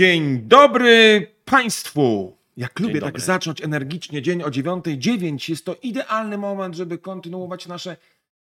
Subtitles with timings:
[0.00, 2.36] Dzień dobry Państwu!
[2.56, 3.22] Jak Dzień lubię tak dobry.
[3.22, 7.96] zacząć energicznie dzień o 9.09, jest to idealny moment, żeby kontynuować nasze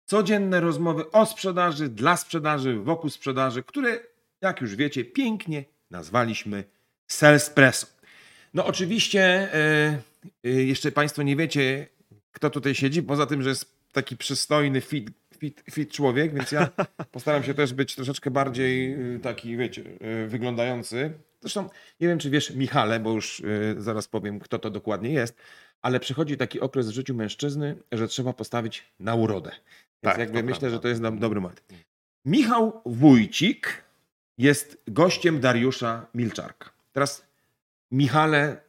[0.04, 4.00] codzienne rozmowy o sprzedaży, dla sprzedaży, wokół sprzedaży, które,
[4.40, 6.64] jak już wiecie, pięknie nazwaliśmy
[7.06, 7.86] Salespresso.
[8.54, 9.98] No oczywiście, e,
[10.44, 11.86] e, jeszcze Państwo nie wiecie,
[12.32, 16.68] kto tutaj siedzi, poza tym, że jest taki przystojny, fit, fit, fit człowiek, więc ja
[17.12, 19.84] postaram się też być troszeczkę bardziej e, taki, wiecie,
[20.28, 21.12] wyglądający.
[21.46, 21.68] Zresztą
[22.00, 25.36] nie wiem, czy wiesz, Michale, bo już e, zaraz powiem, kto to dokładnie jest,
[25.82, 29.50] ale przychodzi taki okres w życiu mężczyzny, że trzeba postawić na urodę.
[29.50, 29.60] Więc
[30.02, 30.76] Tak, jakby myślę, prawda.
[30.76, 31.62] że to jest do- dobry moment.
[32.24, 33.84] Michał Wójcik
[34.38, 36.70] jest gościem Dariusza Milczarka.
[36.92, 37.26] Teraz,
[37.90, 38.60] Michale,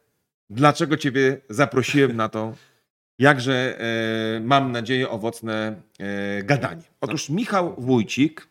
[0.50, 2.54] dlaczego Ciebie zaprosiłem na to,
[3.18, 6.82] jakże e, mam nadzieję owocne e, gadanie?
[7.00, 8.48] Otóż Michał Wójcik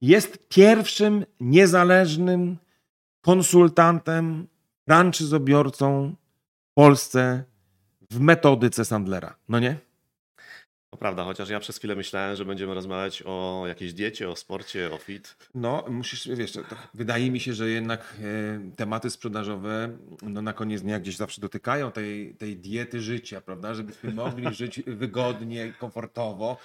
[0.00, 2.56] jest pierwszym niezależnym
[3.20, 4.46] konsultantem,
[4.88, 6.14] franczyzobiorcą
[6.70, 7.44] w Polsce
[8.10, 9.36] w metodyce Sandlera.
[9.48, 9.76] No nie?
[10.90, 14.90] To prawda, chociaż ja przez chwilę myślałem, że będziemy rozmawiać o jakiejś diecie, o sporcie,
[14.92, 15.36] o fit.
[15.54, 16.60] No, musisz, wiesz, to,
[16.94, 21.92] wydaje mi się, że jednak e, tematy sprzedażowe no, na koniec dnia gdzieś zawsze dotykają
[21.92, 23.74] tej, tej diety życia, prawda?
[23.74, 26.56] Żebyśmy mogli żyć wygodnie, komfortowo,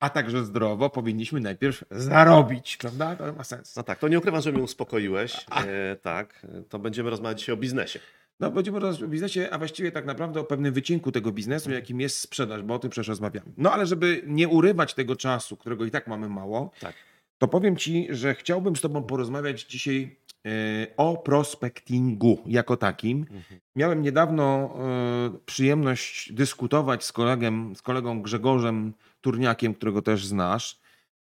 [0.00, 3.16] a także zdrowo, powinniśmy najpierw zarobić, prawda?
[3.16, 3.76] To ma sens.
[3.76, 5.36] No tak, to nie ukrywam, że mnie uspokoiłeś.
[5.66, 7.98] E, tak, to będziemy rozmawiać dzisiaj o biznesie.
[8.40, 12.00] No, będziemy rozmawiać o biznesie, a właściwie tak naprawdę o pewnym wycinku tego biznesu, jakim
[12.00, 13.46] jest sprzedaż, bo o tym przecież rozmawiamy.
[13.56, 16.94] No, ale żeby nie urywać tego czasu, którego i tak mamy mało, Tak.
[17.38, 20.50] to powiem Ci, że chciałbym z Tobą porozmawiać dzisiaj e,
[20.96, 23.26] o prospectingu jako takim.
[23.76, 24.74] Miałem niedawno
[25.34, 30.80] e, przyjemność dyskutować z, kolegem, z kolegą Grzegorzem Turniakiem, którego też znasz,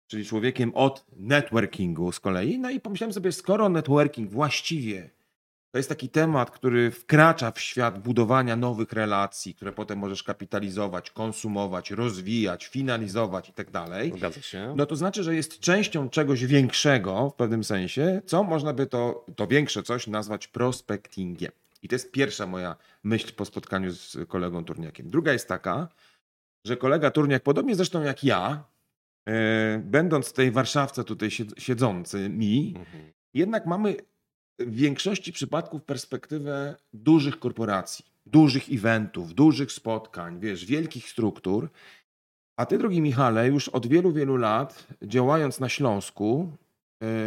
[0.07, 2.59] czyli człowiekiem od networkingu z kolei.
[2.59, 5.09] No i pomyślałem sobie, skoro networking właściwie
[5.71, 11.11] to jest taki temat, który wkracza w świat budowania nowych relacji, które potem możesz kapitalizować,
[11.11, 14.13] konsumować, rozwijać, finalizować i tak dalej.
[14.17, 14.73] Zgadza się.
[14.77, 19.25] No to znaczy, że jest częścią czegoś większego w pewnym sensie, co można by to,
[19.35, 21.51] to większe coś nazwać prospectingiem.
[21.83, 25.09] I to jest pierwsza moja myśl po spotkaniu z kolegą Turniakiem.
[25.09, 25.87] Druga jest taka,
[26.65, 28.63] że kolega Turniak, podobnie zresztą jak ja,
[29.29, 33.03] e, będąc w tej Warszawce tutaj sied- siedzący mi, Mhm.
[33.33, 33.95] jednak mamy
[34.59, 41.69] w większości przypadków perspektywę dużych korporacji, dużych eventów, dużych spotkań, wiesz, wielkich struktur.
[42.57, 46.51] A ty, drogi Michale, już od wielu, wielu lat działając na Śląsku,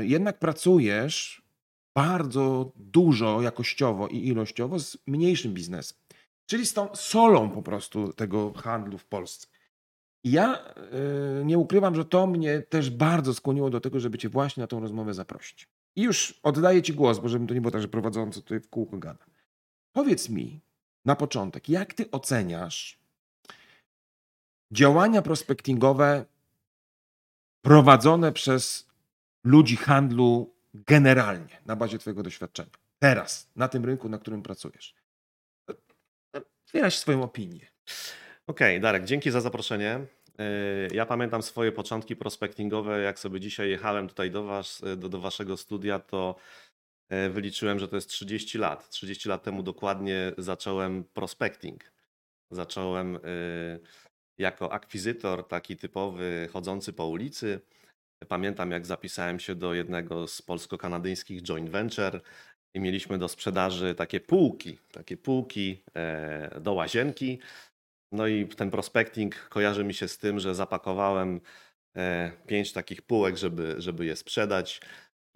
[0.01, 1.43] y, jednak pracujesz
[1.97, 5.99] bardzo dużo jakościowo i ilościowo z mniejszym biznesem.
[6.47, 9.47] Czyli z tą solą po prostu tego handlu w Polsce.
[10.25, 10.65] I ja
[11.41, 14.67] y, nie ukrywam, że to mnie też bardzo skłoniło do tego, żeby cię właśnie na
[14.67, 15.69] tą rozmowę zaprosić.
[15.97, 18.69] I już oddaję ci głos, bo żebym to nie było tak, że prowadzący tutaj w
[18.69, 19.25] kółko gada.
[19.93, 20.61] Powiedz mi
[21.05, 22.99] na początek, jak ty oceniasz
[24.71, 26.25] działania prospectingowe
[27.63, 28.87] prowadzone przez
[29.45, 32.71] ludzi handlu generalnie na bazie twojego doświadczenia?
[32.99, 34.95] Teraz, na tym rynku, na którym pracujesz.
[36.73, 37.67] Wyraź swoją opinię.
[38.47, 40.01] Okej, Darek, dzięki za zaproszenie.
[40.39, 40.45] E,
[40.95, 45.57] Ja pamiętam swoje początki prospectingowe, jak sobie dzisiaj jechałem tutaj do, was, do, do waszego
[45.57, 46.37] studia, to
[47.09, 48.89] e, wyliczyłem, że to jest 30 lat.
[48.89, 51.93] 30 lat temu dokładnie zacząłem prospecting.
[52.51, 53.19] Zacząłem
[54.39, 57.61] jako akwizytor, taki typowy, chodzący po ulicy.
[58.29, 62.21] Pamiętam, jak zapisałem się do jednego z polsko-kanadyjskich joint venture
[62.75, 67.39] i mieliśmy do sprzedaży takie półki, takie półki e, do łazienki.
[68.13, 71.41] No i ten prospecting kojarzy mi się z tym, że zapakowałem
[71.97, 74.81] e, pięć takich półek, żeby, żeby je sprzedać.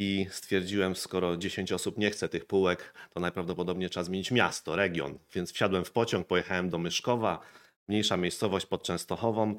[0.00, 5.18] I stwierdziłem, skoro 10 osób nie chce tych półek, to najprawdopodobniej trzeba zmienić miasto, region.
[5.34, 7.40] Więc wsiadłem w pociąg, pojechałem do Myszkowa,
[7.88, 9.56] mniejsza miejscowość pod Częstochową.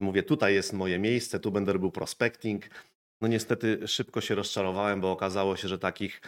[0.00, 2.64] Mówię, tutaj jest moje miejsce, tu będę robił prospecting.
[3.20, 6.20] No niestety szybko się rozczarowałem, bo okazało się, że takich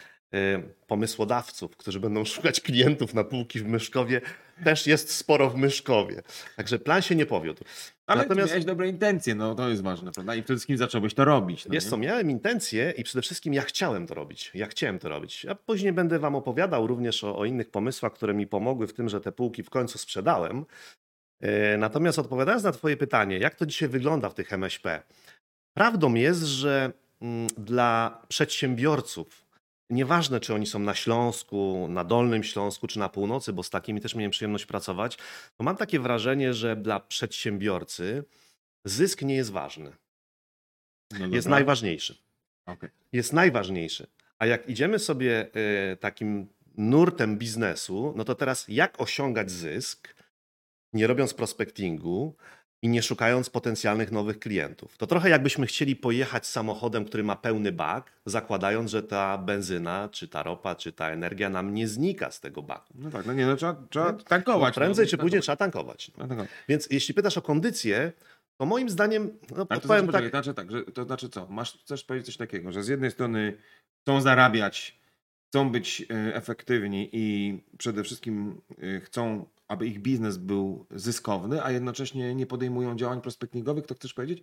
[0.87, 4.21] pomysłodawców, którzy będą szukać klientów na półki w Myszkowie,
[4.65, 6.23] też jest sporo w Myszkowie.
[6.57, 7.65] Także plan się nie powiódł.
[8.07, 10.35] Ale Natomiast- miałeś dobre intencje, no to jest ważne, prawda?
[10.35, 11.65] I przede wszystkim zacząłeś to robić.
[11.67, 11.91] No Wiesz nie?
[11.91, 14.51] co, miałem intencje i przede wszystkim ja chciałem to robić.
[14.55, 15.47] Ja chciałem to robić.
[15.47, 19.09] A później będę Wam opowiadał również o, o innych pomysłach, które mi pomogły w tym,
[19.09, 20.65] że te półki w końcu sprzedałem.
[21.41, 25.03] E, Natomiast odpowiadając na Twoje pytanie, jak to dzisiaj wygląda w tych MŚP?
[25.75, 26.93] Prawdą jest, że
[27.23, 29.48] mm, dla przedsiębiorców,
[29.91, 34.01] nieważne czy oni są na Śląsku, na Dolnym Śląsku czy na północy, bo z takimi
[34.01, 35.17] też miałem przyjemność pracować,
[35.57, 38.25] to mam takie wrażenie, że dla przedsiębiorcy
[38.85, 39.93] zysk nie jest ważny.
[41.19, 42.19] No Jest najważniejszy.
[42.67, 42.91] Okej.
[43.13, 44.07] jest najważniejszy.
[44.39, 45.51] A jak idziemy sobie
[45.93, 50.15] y, takim nurtem biznesu, no to teraz jak osiągać zysk,
[50.93, 52.37] nie robiąc prospectingu
[52.83, 54.99] i nie szukając potencjalnych nowych klientów?
[54.99, 60.29] To trochę jakbyśmy chcieli pojechać samochodem, który ma pełny bak, zakładając, że ta benzyna, czy
[60.29, 62.95] ta ropa, czy ta energia nam nie znika z tego baku.
[62.95, 64.75] No tak, no nie, no trzeba, trzeba tankować.
[64.75, 66.11] Bo prędzej no, czy później trzeba tankować.
[66.19, 68.13] No, tak, Więc jeśli pytasz o kondycję,
[68.57, 70.31] to moim zdaniem, no Ale to znaczy, tak, tak...
[70.31, 71.47] znaczy tak, że, to znaczy co?
[71.47, 73.57] Masz, chcesz powiedzieć coś takiego, że z jednej strony
[74.03, 74.99] chcą zarabiać,
[75.49, 81.71] chcą być e, efektywni i przede wszystkim e, chcą, aby ich biznes był zyskowny, a
[81.71, 84.43] jednocześnie nie podejmują działań prospektingowych, to chcesz powiedzieć?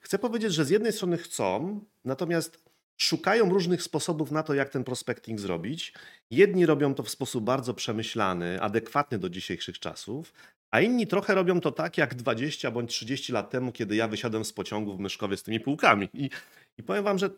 [0.00, 4.84] Chcę powiedzieć, że z jednej strony chcą, natomiast szukają różnych sposobów na to, jak ten
[4.84, 5.94] prospecting zrobić.
[6.30, 10.32] Jedni robią to w sposób bardzo przemyślany, adekwatny do dzisiejszych czasów,
[10.70, 14.44] a inni trochę robią to tak jak 20 bądź 30 lat temu, kiedy ja wysiadłem
[14.44, 16.08] z pociągu w Myszkowie z tymi półkami.
[16.14, 16.30] I,
[16.78, 17.30] i powiem Wam, że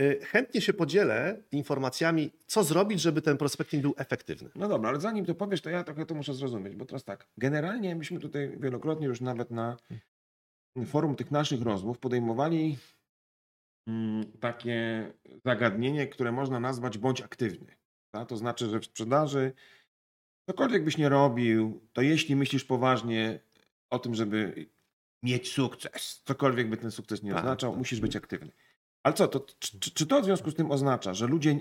[0.00, 4.50] y, chętnie się podzielę informacjami, co zrobić, żeby ten prospecting był efektywny.
[4.54, 7.28] No dobra, ale zanim to powiesz, to ja trochę to muszę zrozumieć, bo teraz tak,
[7.38, 9.76] generalnie myśmy tutaj wielokrotnie już nawet na
[10.86, 12.78] forum tych naszych rozmów podejmowali
[13.88, 15.06] mm, takie
[15.44, 17.76] zagadnienie, które można nazwać bądź aktywny.
[18.14, 18.28] Tak?
[18.28, 19.52] To znaczy, że w sprzedaży
[20.50, 23.40] cokolwiek byś nie robił, to jeśli myślisz poważnie
[23.90, 24.66] o tym, żeby
[25.24, 27.38] mieć sukces, cokolwiek by ten sukces nie Tak.
[27.40, 28.52] oznaczał, musisz być aktywny.
[29.02, 31.60] Ale co, to, czy, czy- to w związku z tym oznacza, że ludzie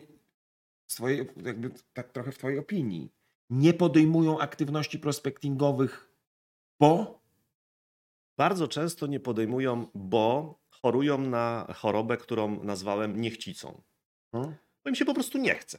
[0.92, 3.12] swojej, jakby tak trochę w twojej opinii,
[3.50, 6.10] nie podejmują aktywności prospektingowych,
[6.80, 7.22] bo
[8.38, 13.82] Bardzo często nie podejmują, bo chorują na chorobę, którą nazwałem niechcicą.
[14.34, 14.42] no,
[14.84, 15.78] bo im się po prostu nie chce.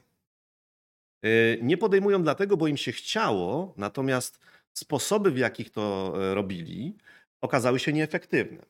[1.23, 4.39] Yy, Nie podejmują dlatego, bo im się chciało, natomiast
[4.73, 6.97] sposoby, w jakich to e, robili,
[7.41, 8.63] okazały się nieefektywne.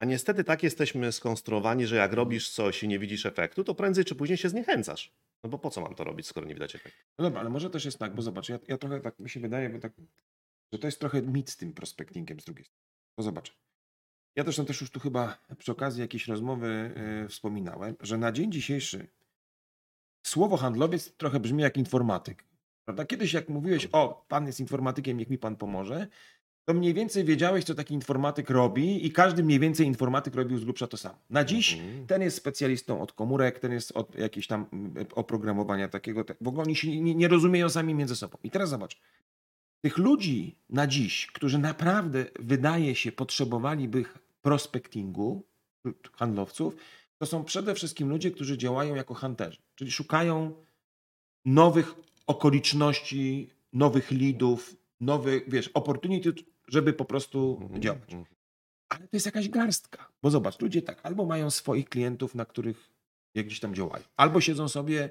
[0.00, 4.04] A niestety tak jesteśmy skonstruowani, że jak robisz coś i nie widzisz efektu, to prędzej
[4.04, 5.12] czy później się zniechęcasz.
[5.44, 6.98] No bo po co mam to robić, skoro nie widać efektu?
[7.18, 9.40] no dobra, ale może też jest tak, bo zobacz, ja, ja trochę tak mi się
[9.40, 9.92] wydaje, bo tak,
[10.72, 12.84] że to jest trochę mit z tym prospektingiem z drugiej strony.
[13.16, 13.56] Bo zobacz,
[14.36, 18.52] ja też, też już tu chyba przy okazji jakiejś rozmowy e, wspominałem, że na dzień
[18.52, 19.08] dzisiejszy
[20.26, 22.44] słowo handlowiec trochę brzmi jak informatyk.
[22.84, 23.04] Prawda?
[23.04, 26.06] Kiedyś jak mówiłeś, o, pan jest informatykiem, niech mi pan pomoże,
[26.70, 30.64] to mniej więcej wiedziałeś, co taki informatyk robi i każdy mniej więcej informatyk robił z
[30.64, 31.18] grubsza to samo.
[31.30, 32.06] Na dziś Mhm.
[32.06, 36.24] ten jest specjalistą od komórek, ten jest od jakiegoś tam mm, oprogramowania takiego.
[36.40, 38.38] W ogóle oni się nie, nie rozumieją sami między sobą.
[38.44, 38.98] I teraz zobacz.
[39.80, 44.04] Tych ludzi na dziś, którzy naprawdę wydaje się potrzebowaliby
[44.42, 45.42] prospektingu,
[46.12, 46.76] handlowców,
[47.18, 50.52] to są przede wszystkim ludzie, którzy działają jako hunterzy, czyli szukają
[51.44, 51.94] nowych
[52.26, 56.32] okoliczności, nowych lidów, nowych, wiesz, opportunity,
[56.70, 57.82] żeby po prostu Mhm.
[57.82, 58.16] działać.
[58.88, 60.08] Ale to jest jakaś garstka.
[60.22, 62.90] Bo zobacz, ludzie tak albo mają swoich klientów, na których
[63.34, 65.10] jak gdzieś tam działają, albo siedzą sobie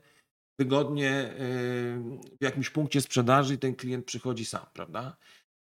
[0.59, 5.17] wygodnie yy, w jakimś punkcie sprzedaży i ten klient przychodzi sam, prawda?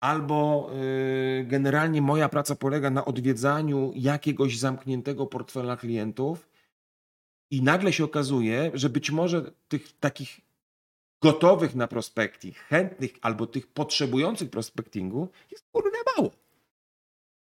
[0.03, 6.49] Albo yy, generalnie moja praca polega na odwiedzaniu jakiegoś zamkniętego portfela klientów
[7.51, 10.41] i nagle się okazuje, że być może tych takich
[11.21, 16.31] gotowych na prospekting, chętnych albo tych potrzebujących prospektingu jest kurde mało.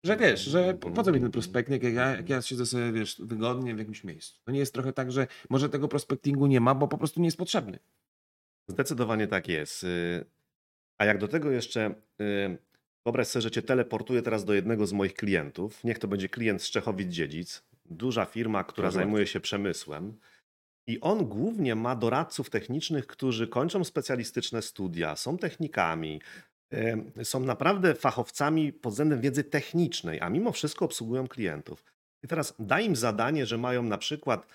[0.06, 2.92] Że wiesz, że po po co mi ten prospekting, jak ja, jak ja siedzę sobie,
[2.92, 4.42] wiesz, wygodnie w jakimś miejscu.
[4.44, 7.28] To nie jest trochę tak, że może tego prospektingu nie ma, bo po prostu nie
[7.28, 7.80] jest potrzebny.
[8.68, 9.84] Zdecydowanie tak jest.
[9.84, 10.26] Y,
[10.98, 12.58] A jak do tego jeszcze y,
[13.06, 15.84] wyobraź sobie, że cię teleportuję teraz do jednego z moich klientów.
[15.84, 20.18] Niech to będzie klient z Czechowic-Dziedzic, duża firma, która Proszę zajmuje się przemysłem.
[20.88, 26.22] I on głównie ma doradców technicznych, którzy kończą specjalistyczne studia, są technikami,
[27.24, 31.84] są naprawdę fachowcami pod względem wiedzy technicznej, a mimo wszystko obsługują klientów.
[32.24, 34.48] I teraz daj im zadanie, że mają na przykład y,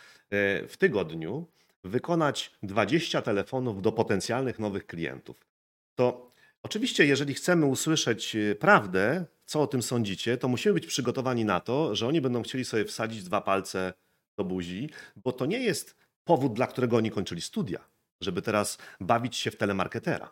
[0.68, 1.46] w tygodniu
[1.84, 5.46] wykonać 20 telefonów do potencjalnych nowych klientów.
[5.94, 6.30] To
[6.62, 11.60] oczywiście, jeżeli chcemy usłyszeć y, prawdę, co o tym sądzicie, to musimy być przygotowani na
[11.60, 13.92] to, że oni będą chcieli sobie wsadzić dwa palce
[14.38, 15.96] do buzi, bo to nie jest
[16.28, 17.80] powód, dla którego oni kończyli studia,
[18.20, 20.30] żeby teraz bawić się w telemarketera.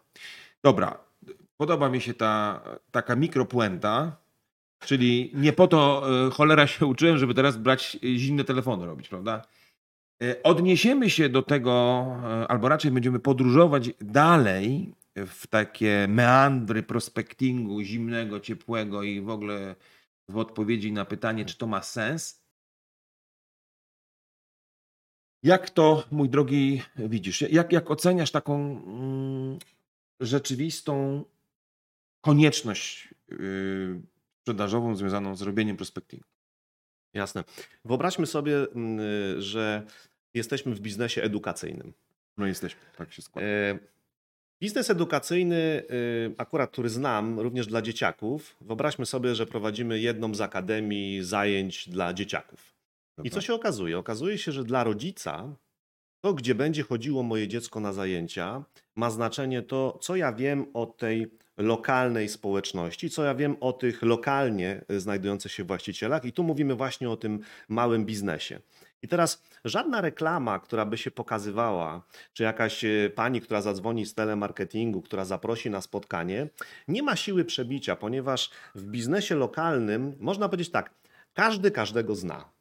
[0.64, 0.98] Dobra,
[1.56, 2.60] podoba mi się ta
[2.90, 4.16] taka mikropuenta,
[4.78, 5.80] czyli nie po to
[6.26, 9.42] e, cholera się uczyłem, żeby teraz brać zimne telefony robić, prawda?
[10.22, 11.72] E, Odniesiemy się do tego,
[12.24, 19.74] e, albo raczej będziemy podróżować dalej w takie meandry prospektingu zimnego, ciepłego i w ogóle
[20.28, 22.45] w odpowiedzi na pytanie, czy to ma sens.
[25.42, 27.40] Jak to, mój drogi, widzisz?
[27.40, 29.58] Jak, jak oceniasz taką mm,
[30.20, 31.24] rzeczywistą
[32.20, 34.00] konieczność yy,
[34.40, 36.26] sprzedażową związaną z robieniem prospektingu?
[37.14, 37.44] Jasne.
[37.84, 39.00] Wyobraźmy sobie, mm,
[39.42, 39.86] że
[40.34, 41.92] jesteśmy w biznesie edukacyjnym.
[42.36, 43.48] No jesteśmy, tak się składa.
[43.48, 43.78] E,
[44.60, 48.56] Biznes edukacyjny, y, akurat który znam, również dla dzieciaków.
[48.60, 52.75] Wyobraźmy sobie, że prowadzimy jedną z akademii zajęć dla dzieciaków.
[53.24, 53.98] I co się okazuje?
[53.98, 55.56] Okazuje się, że dla rodzica
[56.20, 60.86] to, gdzie będzie chodziło moje dziecko na zajęcia, ma znaczenie to, co ja wiem o
[60.86, 66.24] tej lokalnej społeczności, co ja wiem o tych lokalnie znajdujących się właścicielach.
[66.24, 68.60] I tu mówimy właśnie o tym małym biznesie.
[69.02, 74.14] I teraz żadna reklama, która by się pokazywała, czy jakaś e, pani, która zadzwoni z
[74.14, 76.48] telemarketingu, która zaprosi na spotkanie,
[76.88, 80.90] nie ma siły przebicia, ponieważ w biznesie lokalnym można powiedzieć tak,
[81.34, 82.55] każdy każdego zna.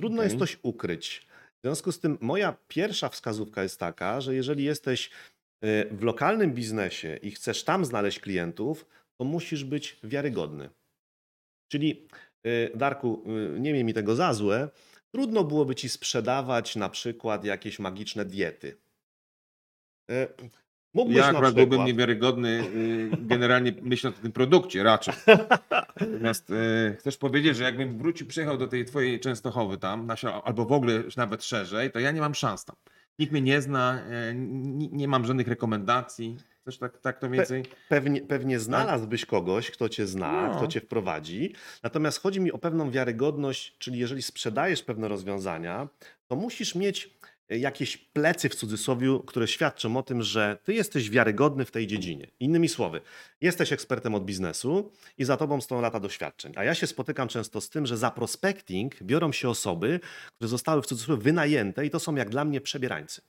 [0.00, 0.26] Trudno okay.
[0.26, 1.26] jest coś ukryć.
[1.58, 5.10] W związku z tym moja pierwsza wskazówka jest taka, że jeżeli jesteś
[5.60, 8.86] e, w lokalnym biznesie i chcesz tam znaleźć klientów,
[9.18, 10.70] to musisz być wiarygodny.
[11.68, 12.08] Czyli
[12.42, 13.24] e, Darku,
[13.58, 14.68] nie miej mi tego za złe,
[15.14, 18.76] Trudno byłoby ci sprzedawać na przykład jakieś magiczne diety.
[20.94, 21.68] Mógłbyś ja akurat przykład...
[21.68, 25.14] byłbym niewiarygodny, y, generalnie myśląc o tym produkcie raczej.
[26.00, 30.08] Natomiast e, chcesz powiedzieć, że jakbym wrócił, przyjechał do tej twojej Częstochowy tam,
[30.44, 32.76] albo w ogóle nawet szerzej, to ja nie mam szans tam.
[33.18, 34.34] Nikt mnie nie zna, e,
[34.92, 36.36] nie mam żadnych rekomendacji.
[36.64, 37.62] Też tak, tak to więcej.
[37.62, 38.62] Pe pewnie, pewnie tak?
[38.62, 40.56] znalazłbyś kogoś, kto cię zna, no.
[40.56, 41.54] kto cię wprowadzi.
[41.82, 45.88] Natomiast chodzi mi o pewną wiarygodność, czyli jeżeli sprzedajesz pewne rozwiązania,
[46.28, 47.18] to musisz mieć
[47.58, 52.26] jakieś plecy w cudzysłowie, które świadczą o tym, że ty jesteś wiarygodny w tej dziedzinie.
[52.40, 53.00] Innymi słowy,
[53.40, 56.52] jesteś ekspertem od biznesu i za tobą stoją lata doświadczeń.
[56.56, 60.00] A ja się spotykam często z tym, że za prospecting biorą się osoby,
[60.36, 63.22] które zostały w cudzysłowie wynajęte i to są jak dla mnie przebierańcy.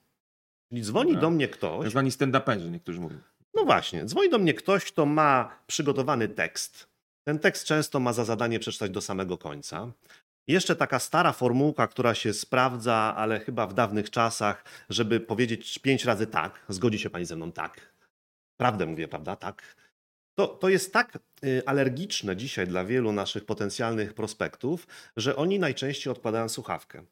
[0.70, 1.22] Czyli dzwoni Dobra.
[1.22, 1.82] do mnie ktoś.
[1.82, 3.18] Tak zwani stand-uperzy, niektórzy mówią.
[3.54, 6.88] No właśnie, dzwoni do mnie ktoś, kto ma przygotowany tekst.
[7.24, 9.92] Ten tekst często ma za zadanie przeczytać do samego końca.
[10.48, 16.06] Jeszcze taka stara formułka, która się sprawdza, ale chyba w dawnych czasach, żeby powiedzieć pięć
[16.06, 17.94] razy tak, zgodzi się pani ze mną tak.
[18.58, 19.36] Prawdę mówię, prawda?
[19.36, 19.76] Tak.
[20.38, 26.12] To, to jest tak y, alergiczne dzisiaj dla wielu naszych potencjalnych prospektów, że oni najczęściej
[26.12, 27.04] odkładają słuchawkę.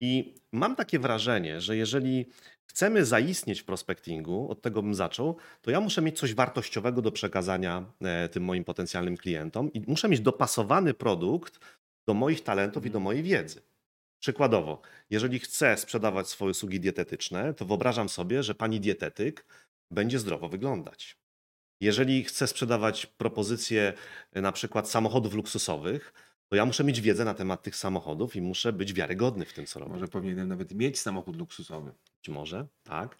[0.00, 2.26] I mam takie wrażenie, że jeżeli
[2.66, 7.12] chcemy zaistnieć w prospectingu, od tego bym zaczął, to ja muszę mieć coś wartościowego do
[7.12, 11.60] przekazania e, tym moim potencjalnym klientom i muszę mieć dopasowany produkt
[12.06, 13.62] do moich talentów i do mojej wiedzy.
[14.20, 19.46] Przykładowo, jeżeli chcę sprzedawać swoje usługi dietetyczne, to wyobrażam sobie, że pani dietetyk
[19.90, 21.18] będzie zdrowo wyglądać.
[21.80, 23.92] Jeżeli chcę sprzedawać propozycje
[24.32, 26.12] e, na przykład samochodów luksusowych,
[26.48, 29.66] to ja muszę mieć wiedzę na temat tych samochodów i muszę być wiarygodny w tym,
[29.66, 29.92] co robię.
[29.92, 31.92] Może powinienem nawet mieć samochód luksusowy.
[32.16, 33.16] Być może, tak.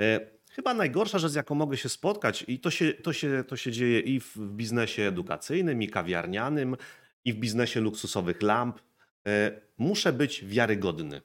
[0.00, 3.56] E, chyba najgorsza rzecz, z jaką mogę się spotkać, i to się, to się, to
[3.56, 6.76] się dzieje i w biznesie edukacyjnym, i kawiarnianym,
[7.24, 8.80] i w biznesie luksusowych lamp.
[9.26, 11.22] E, muszę być wiarygodny.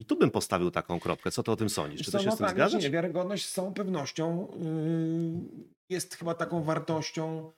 [0.00, 1.30] I tu bym postawił taką kropkę.
[1.30, 2.02] Co ty o tym sądzisz?
[2.02, 2.82] Czy to się no z tym tak, zgadzasz?
[2.82, 7.52] Nie, wiarygodność z całą pewnością yy, jest chyba taką wartością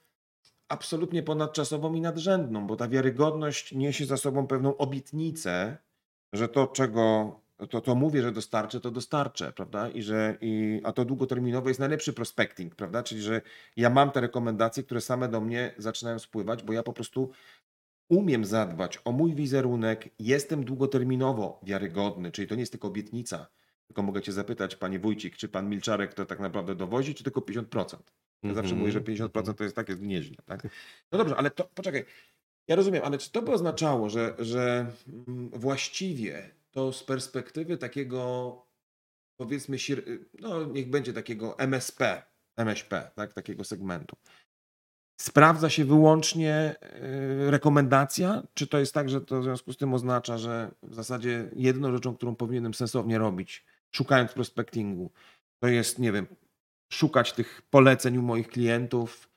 [0.68, 5.78] absolutnie ponadczasową i nadrzędną, bo ta wiarygodność niesie za sobą pewną obietnicę,
[6.32, 9.88] że to, czego to, to mówię, że dostarczę, to dostarczę, prawda?
[9.88, 13.02] I że, i, a to długoterminowo jest najlepszy prospecting, prawda?
[13.02, 13.40] Czyli, że
[13.76, 17.30] ja mam te rekomendacje, które same do mnie zaczynają spływać, bo ja po prostu
[18.08, 23.46] umiem zadbać o mój wizerunek, jestem długoterminowo wiarygodny, czyli to nie jest tylko obietnica,
[23.86, 27.40] tylko mogę Cię zapytać, Panie Wójcik, czy Pan Milczarek to tak naprawdę dowozi, czy tylko
[27.40, 27.96] 50%?
[28.42, 29.56] Ja zawsze mówię, że 50% mhm.
[29.56, 30.36] to jest takie nieźle.
[30.44, 30.68] Tak?
[31.12, 32.04] No dobrze, ale to poczekaj.
[32.68, 34.86] Ja rozumiem, ale czy to by oznaczało, że, że
[35.26, 38.56] mm, właściwie to z perspektywy takiego,
[39.36, 39.76] powiedzmy,
[40.40, 42.22] no niech będzie takiego MSP,
[42.56, 44.16] MŚP, tak, takiego segmentu,
[45.20, 46.74] sprawdza się wyłącznie
[47.46, 50.94] y, rekomendacja, czy to jest tak, że to w związku z tym oznacza, że w
[50.94, 55.10] zasadzie jedną rzeczą, którą powinienem sensownie robić, szukając prospectingu,
[55.62, 56.26] to jest, nie wiem,
[56.92, 59.29] szukać tych poleceń u moich klientów,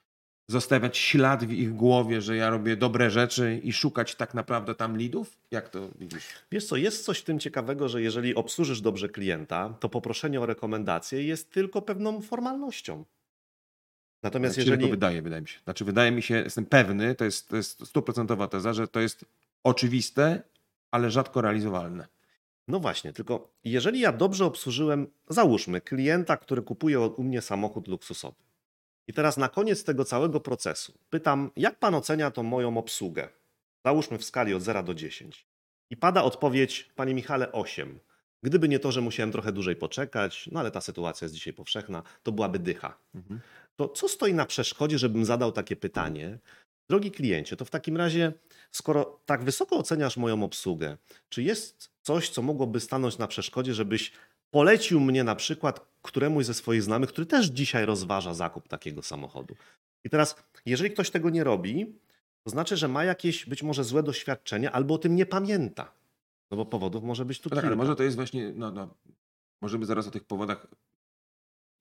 [0.47, 4.97] zostawiać ślad w ich głowie, że ja robię dobre rzeczy i szukać tak naprawdę tam
[4.97, 5.37] lidów?
[5.51, 6.23] Jak to widzisz?
[6.51, 10.45] Wiesz co, jest coś w tym ciekawego, że jeżeli obsłużysz dobrze klienta, to poproszenie o
[10.45, 13.05] rekomendację jest tylko pewną formalnością.
[14.23, 14.91] Natomiast znaczy, jeżeli...
[14.91, 15.59] wydaje, wydaje mi się.
[15.63, 19.25] Znaczy wydaje mi się, jestem pewny, to jest, to jest stuprocentowa teza, że to jest
[19.63, 20.43] oczywiste,
[20.91, 22.07] ale rzadko realizowalne.
[22.67, 28.35] No właśnie, tylko jeżeli ja dobrze obsłużyłem, załóżmy, klienta, który kupuje u mnie samochód luksusowy.
[29.07, 33.29] I teraz na koniec tego całego procesu pytam, jak pan ocenia tą moją obsługę?
[33.85, 35.47] Załóżmy w skali od 0 do 10.
[35.89, 37.99] I pada odpowiedź, panie Michale, 8.
[38.43, 42.03] Gdyby nie to, że musiałem trochę dłużej poczekać, no ale ta sytuacja jest dzisiaj powszechna,
[42.23, 42.97] to byłaby dycha.
[43.15, 43.39] Mhm.
[43.75, 46.39] To co stoi na przeszkodzie, żebym zadał takie pytanie?
[46.89, 48.33] Drogi kliencie, to w takim razie,
[48.71, 50.97] skoro tak wysoko oceniasz moją obsługę,
[51.29, 54.11] czy jest coś, co mogłoby stanąć na przeszkodzie, żebyś
[54.53, 59.55] polecił mnie na przykład któremuś ze swoich znajomych, który też dzisiaj rozważa zakup takiego samochodu?
[60.03, 61.99] I teraz, jeżeli ktoś tego nie robi,
[62.43, 65.91] to znaczy, że ma jakieś być może złe doświadczenie albo o tym nie pamięta.
[66.51, 68.95] No bo powodów może być tu No tak, ale może to jest właśnie, no, no,
[69.61, 70.67] możemy zaraz o tych powodach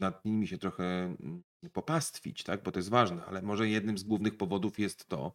[0.01, 2.63] nad nimi się trochę mm, popastwić, tak?
[2.63, 5.33] bo to jest ważne, ale może jednym z głównych powodów jest to,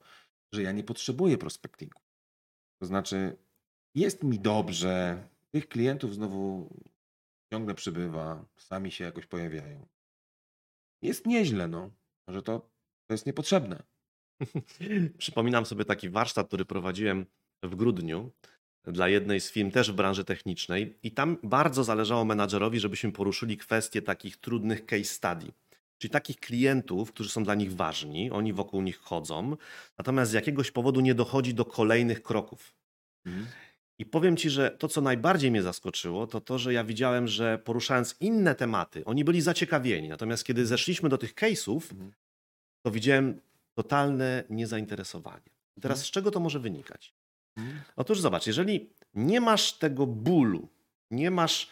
[0.52, 2.02] że ja nie potrzebuję prospectingu.
[2.80, 3.38] To znaczy,
[3.96, 6.70] jest mi dobrze, tych klientów znowu
[7.54, 9.88] ciągle przybywa, sami się jakoś pojawiają.
[11.02, 11.92] Jest nieźle, no.
[12.28, 12.60] Może to,
[13.08, 13.84] to jest niepotrzebne.
[15.18, 17.26] Przypominam sobie taki warsztat, który prowadziłem
[17.64, 18.32] w grudniu
[18.84, 23.58] dla jednej z firm, też w branży technicznej, i tam bardzo zależało menadżerowi, żebyśmy poruszyli
[23.58, 25.52] kwestie takich trudnych case study.
[25.98, 29.58] Czyli takich klientów, którzy są dla nich ważni, oni wokół nich chodzą,
[29.98, 32.76] natomiast z jakiegoś powodu nie dochodzi do kolejnych kroków.
[33.26, 33.48] Mhm.
[34.00, 37.58] I powiem Ci, że to, co najbardziej mnie zaskoczyło, to to, że ja widziałem, że
[37.58, 40.10] poruszając inne tematy, oni byli zaciekawieni.
[40.10, 42.12] Natomiast kiedy zeszliśmy do tych case'ów, Mhm.
[42.82, 43.42] to widziałem
[43.74, 45.50] totalne niezainteresowanie.
[45.78, 47.14] I teraz z czego to może wynikać?
[47.58, 47.80] Mhm.
[47.96, 50.68] Otóż zobacz, jeżeli nie masz tego bólu,
[51.12, 51.68] nie masz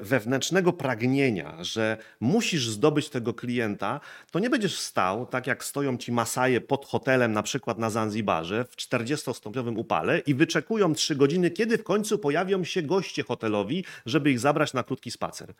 [0.00, 4.00] wewnętrznego pragnienia, że musisz zdobyć tego klienta,
[4.30, 8.64] to nie będziesz stał, tak jak stoją ci Masaje pod hotelem, na przykład na Zanzibarze,
[8.64, 14.30] w 40-stopniowym upale i wyczekują 3 godziny, kiedy w końcu pojawią się goście hotelowi, żeby
[14.30, 15.54] ich zabrać na krótki spacer.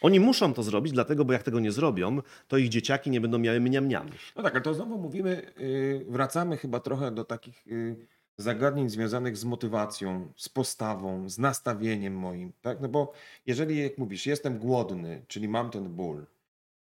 [0.00, 3.38] Oni muszą to zrobić, dlatego, bo jak tego nie zrobią, to ich dzieciaki nie będą
[3.38, 3.88] miały mniam
[4.36, 7.96] No tak, ale to znowu mówimy, yy, wracamy chyba trochę do takich yy,
[8.38, 12.80] zagadnień związanych z motywacją, z postawą, z nastawieniem moim, tak?
[12.80, 13.12] No bo
[13.46, 16.26] jeżeli, jak mówisz, jestem głodny, czyli mam ten ból,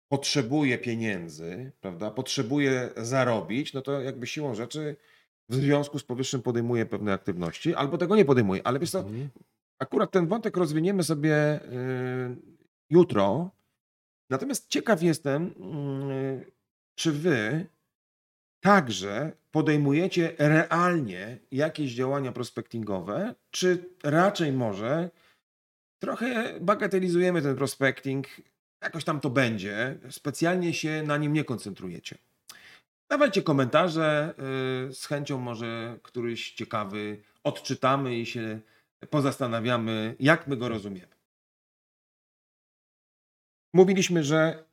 [0.09, 4.97] potrzebuję pieniędzy, prawda, potrzebuję zarobić, no to jakby siłą rzeczy
[5.49, 8.67] w związku z powyższym podejmuję pewne aktywności, albo tego nie podejmuję.
[8.67, 9.04] Ale wiesz co,
[9.78, 12.36] akurat ten wątek rozwiniemy sobie yy,
[12.91, 13.50] jutro.
[14.30, 15.54] Natomiast ciekaw jestem,
[16.08, 16.52] yy,
[16.95, 17.67] czy wy
[18.60, 25.10] także podejmujecie realnie jakieś działania prospectingowe, czy raczej może
[25.99, 28.26] trochę bagatelizujemy ten prospecting,
[28.82, 32.18] jakoś tam to będzie, specjalnie się na nim nie koncentrujecie.
[33.08, 34.34] Dawajcie komentarze,
[34.86, 38.60] yy, z chęcią może któryś ciekawy odczytamy i się
[39.10, 41.14] pozastanawiamy, jak my go rozumiemy.
[43.75, 44.64] Mówiliśmy, że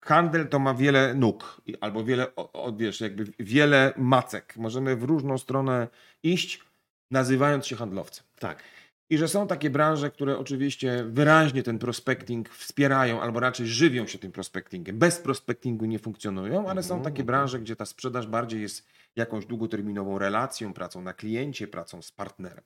[0.00, 4.56] handel to ma wiele nóg, albo wiele, o, o, wiesz, jakby wiele macek.
[4.56, 5.88] Możemy w różną stronę
[6.22, 6.64] iść,
[7.10, 8.24] nazywając się handlowcem.
[8.38, 8.62] Tak.
[9.10, 14.18] I że są takie branże, które oczywiście wyraźnie ten prospecting wspierają, albo raczej żywią się
[14.18, 14.98] tym prospectingiem.
[14.98, 17.26] Bez prospectingu nie funkcjonują, ale są Mhm, takie mhm.
[17.26, 18.86] branże, gdzie ta sprzedaż bardziej jest
[19.16, 22.64] jakąś długoterminową relacją, pracą na kliencie, pracą z partnerem.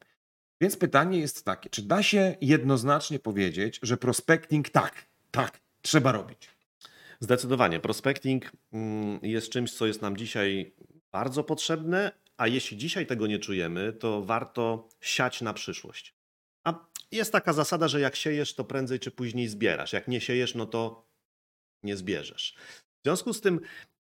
[0.60, 6.53] Więc pytanie jest takie, czy da się jednoznacznie powiedzieć, że prospecting tak, tak, trzeba robić?
[7.20, 7.80] Zdecydowanie.
[7.80, 10.74] Prospecting mm, jest czymś, co jest nam dzisiaj
[11.12, 16.14] bardzo potrzebne, a jeśli dzisiaj tego nie czujemy, to warto siać na przyszłość.
[16.64, 19.92] A jest taka zasada, że jak siejesz, to prędzej czy później zbierasz.
[19.92, 21.08] Jak nie siejesz, no to
[21.82, 22.56] nie zbierzesz.
[23.00, 23.60] W związku z tym,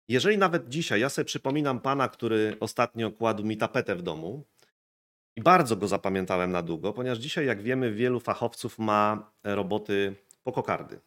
[0.09, 4.45] jeżeli nawet dzisiaj, ja sobie przypominam pana, który ostatnio kładł mi tapetę w domu
[5.37, 10.53] i bardzo go zapamiętałem na długo, ponieważ dzisiaj, jak wiemy, wielu fachowców ma roboty po
[10.53, 11.01] kokardy.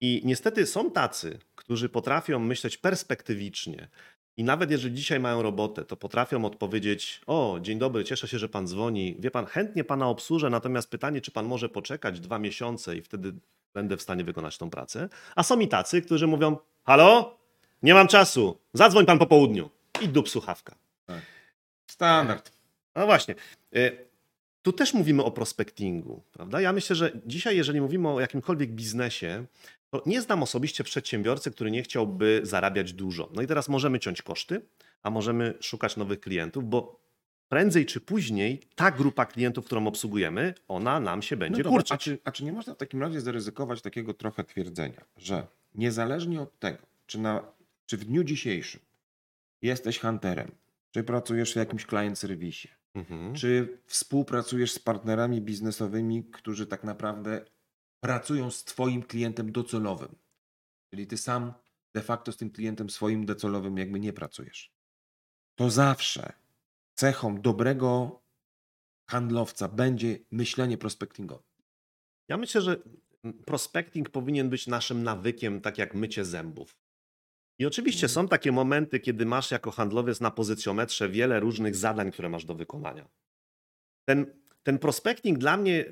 [0.00, 3.88] I niestety są tacy, którzy potrafią myśleć perspektywicznie.
[4.36, 8.48] I nawet jeżeli dzisiaj mają robotę, to potrafią odpowiedzieć: O, dzień dobry, cieszę się, że
[8.48, 9.16] pan dzwoni.
[9.18, 13.32] Wie pan, chętnie pana obsłużę, natomiast pytanie, czy pan może poczekać dwa miesiące i wtedy
[13.74, 15.08] będę w stanie wykonać tą pracę.
[15.36, 17.38] A są i tacy, którzy mówią: Halo,
[17.82, 19.70] nie mam czasu, zadzwoń pan po południu.
[20.00, 20.74] I dup słuchawka.
[21.86, 22.52] Standard.
[22.96, 23.34] No właśnie.
[23.76, 24.10] y,
[24.62, 26.60] Tu też mówimy o prospectingu, prawda?
[26.60, 29.44] Ja myślę, że dzisiaj, jeżeli mówimy o jakimkolwiek biznesie,
[30.06, 33.30] nie znam osobiście przedsiębiorcy, który nie chciałby zarabiać dużo.
[33.34, 34.60] No i teraz możemy ciąć koszty,
[35.02, 37.00] a możemy szukać nowych klientów, bo
[37.48, 41.82] prędzej czy później ta grupa klientów, którą obsługujemy, ona nam się będzie No dobra, a,
[41.82, 42.00] kurczyć.
[42.04, 46.58] czy, a czy nie można w takim razie zaryzykować takiego trochę twierdzenia, że niezależnie od
[46.58, 47.52] tego, czy, na,
[47.86, 48.80] czy w dniu dzisiejszym
[49.62, 50.50] jesteś hunterem,
[50.90, 53.34] czy pracujesz w jakimś client serwisie, Mhm.
[53.34, 57.44] czy współpracujesz z partnerami biznesowymi, którzy tak naprawdę
[58.00, 60.14] pracują z Twoim klientem docelowym,
[60.94, 61.52] czyli Ty sam
[61.94, 64.72] de facto z tym klientem swoim docelowym jakby nie pracujesz,
[65.58, 66.32] to zawsze
[66.94, 68.20] cechą dobrego
[69.10, 71.42] handlowca będzie myślenie prospectingowe.
[72.28, 72.76] Ja myślę, że
[73.46, 76.76] prospecting powinien być naszym nawykiem, tak jak mycie zębów.
[77.58, 78.14] I oczywiście Mhm.
[78.14, 82.54] są takie momenty, kiedy masz jako handlowiec na pozycjometrze wiele różnych zadań, które masz do
[82.54, 83.08] wykonania.
[84.08, 85.84] Ten, ten prospecting dla mnie,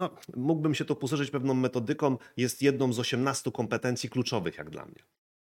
[0.00, 4.84] no, mógłbym się to posłużyć pewną metodyką, jest jedną z 18 kompetencji kluczowych, jak dla
[4.86, 5.02] mnie.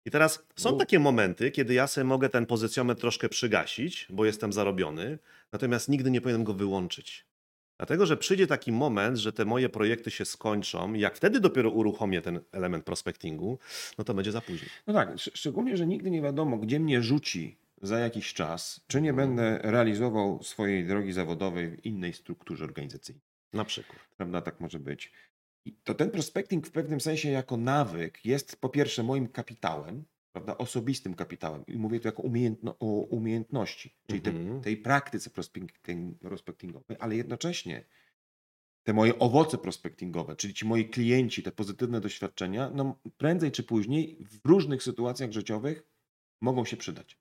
[0.04, 4.52] I teraz są takie momenty, kiedy ja sobie mogę ten pozycjometr troszkę przygasić, bo jestem
[4.52, 5.18] zarobiony,
[5.52, 7.26] natomiast nigdy nie powinienem go wyłączyć.
[7.78, 11.70] Dlatego, że przyjdzie taki moment, że te moje projekty się skończą, i jak wtedy dopiero
[11.70, 13.58] uruchomię ten element prospectingu,
[13.98, 14.68] no to będzie za późno.
[14.86, 19.00] No tak, sz- szczególnie, że nigdy nie wiadomo, gdzie mnie rzuci za jakiś czas, czy
[19.00, 23.22] nie będę realizował swojej drogi zawodowej w innej strukturze organizacyjnej.
[23.52, 23.98] Na przykład.
[24.16, 25.12] Prawda, tak może być.
[25.64, 30.58] I to ten prospecting w pewnym sensie jako nawyk jest po pierwsze moim kapitałem, prawda,
[30.58, 31.66] osobistym kapitałem.
[31.66, 34.60] I mówię tu jako umiejętno, o umiejętności, czyli te, Mhm.
[34.60, 37.84] tej praktyce prospecting, prospectingowej, ale jednocześnie
[38.82, 44.16] te moje owoce prospectingowe, czyli ci moi klienci, te pozytywne doświadczenia, no prędzej czy później
[44.20, 45.82] w różnych sytuacjach życiowych
[46.40, 47.18] mogą się przydać.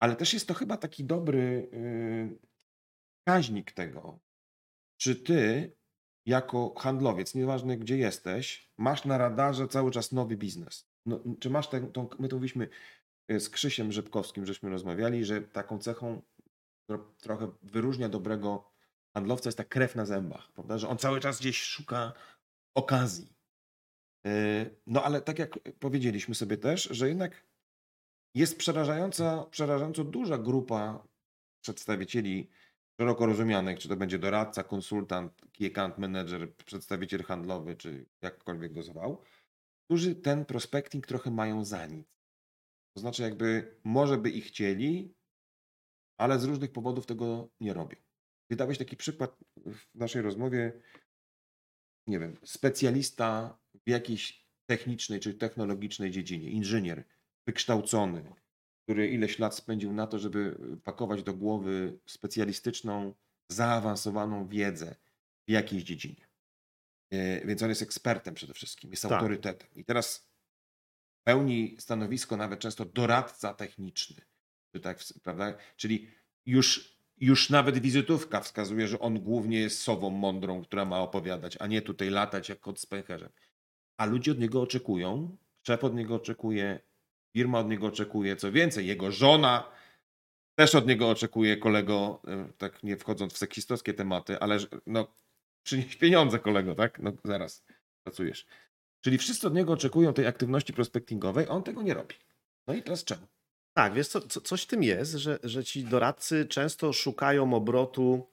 [0.00, 2.38] Ale też jest to chyba taki dobry yy,
[3.20, 4.18] wskaźnik tego,
[5.00, 5.72] czy ty
[6.26, 10.88] jako handlowiec, nieważne gdzie jesteś, masz na radarze cały czas nowy biznes.
[11.06, 12.68] No, czy masz tę, tą, my to mówiliśmy
[13.32, 16.22] y, z Krzysiem Rzepkowskim, żeśmy rozmawiali, że taką cechą,
[16.84, 18.72] która trochę wyróżnia dobrego
[19.14, 20.78] handlowca jest ta krew na zębach, prawda?
[20.78, 22.12] Że on cały czas gdzieś szuka
[22.74, 23.36] okazji.
[24.24, 27.45] Yy, No ale tak jak powiedzieliśmy sobie też, że jednak
[28.36, 31.08] jest przerażająca, przerażająco duża grupa
[31.60, 32.50] przedstawicieli
[33.00, 38.82] szeroko rozumianych, czy to będzie doradca, konsultant, key account manager, przedstawiciel handlowy, czy jakkolwiek go
[38.82, 39.22] zwał,
[39.84, 42.18] którzy ten prospecting trochę mają za nic.
[42.94, 45.14] To znaczy jakby może by i chcieli,
[46.18, 47.96] ale z różnych powodów tego nie robią.
[48.50, 50.82] Ty taki przykład w naszej rozmowie,
[52.06, 57.04] nie wiem, specjalista w jakiejś technicznej czy technologicznej dziedzinie, inżynier
[57.46, 58.32] wykształcony,
[58.84, 63.14] który ileś lat spędził na to, żeby pakować do głowy specjalistyczną,
[63.48, 64.94] zaawansowaną wiedzę
[65.48, 66.28] w jakiejś dziedzinie.
[67.10, 69.12] E, Więc on jest ekspertem przede wszystkim, jest Tak.
[69.12, 69.68] autorytetem.
[69.74, 70.28] I teraz
[71.26, 74.22] pełni stanowisko nawet często doradca techniczny.
[74.74, 75.54] Czy tak, prawda?
[75.76, 76.10] Czyli
[76.46, 81.66] już, już nawet wizytówka wskazuje, że on głównie jest sową mądrą, która ma opowiadać, a
[81.66, 83.32] nie tutaj latać jak kot z pęcherzem.
[84.00, 86.80] A ludzie od niego oczekują, szef od niego oczekuje,
[87.36, 89.70] firma od niego oczekuje, co więcej, jego żona
[90.58, 95.06] też od niego oczekuje, kolego, e, tak nie wchodząc w seksistowskie tematy, ale no,
[95.62, 96.98] przynieś pieniądze, kolego, tak?
[96.98, 97.64] No zaraz
[98.04, 98.46] pracujesz.
[99.00, 102.14] Czyli wszyscy od niego oczekują tej aktywności prospectingowej, a on tego nie robi.
[102.66, 103.26] No i teraz czemu?
[103.76, 108.26] Tak, wiesz co, co, coś w tym jest, że, że ci doradcy często szukają obrotu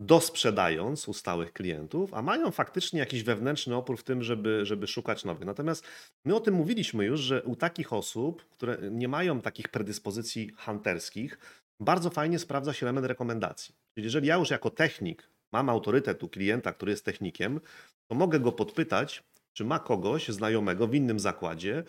[0.00, 5.24] dosprzedając u stałych klientów, a mają faktycznie jakiś wewnętrzny opór w tym, żeby, żeby szukać
[5.24, 5.46] nowych.
[5.46, 5.84] Natomiast
[6.24, 11.38] my o tym mówiliśmy już, że u takich osób, które nie mają takich predyspozycji hunterskich,
[11.80, 13.74] bardzo fajnie sprawdza się element rekomendacji.
[13.94, 17.60] Czyli jeżeli ja już jako technik mam autorytet u klienta, który jest technikiem,
[18.08, 21.84] to mogę go podpytać, czy ma kogoś znajomego w innym zakładzie,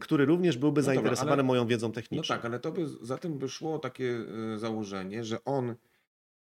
[0.00, 2.36] który również byłby No dobra, zainteresowany ale- moją wiedzą No techniczną.
[2.36, 4.04] tak, ale to by, za tym by szło takie
[4.54, 5.74] y, założenie, że on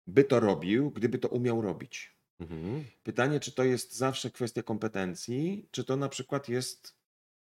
[0.06, 2.16] by to robił, gdyby to umiał robić.
[2.40, 2.84] Mhm.
[3.02, 6.96] Pytanie, czy to jest zawsze kwestia kompetencji, czy to na przykład jest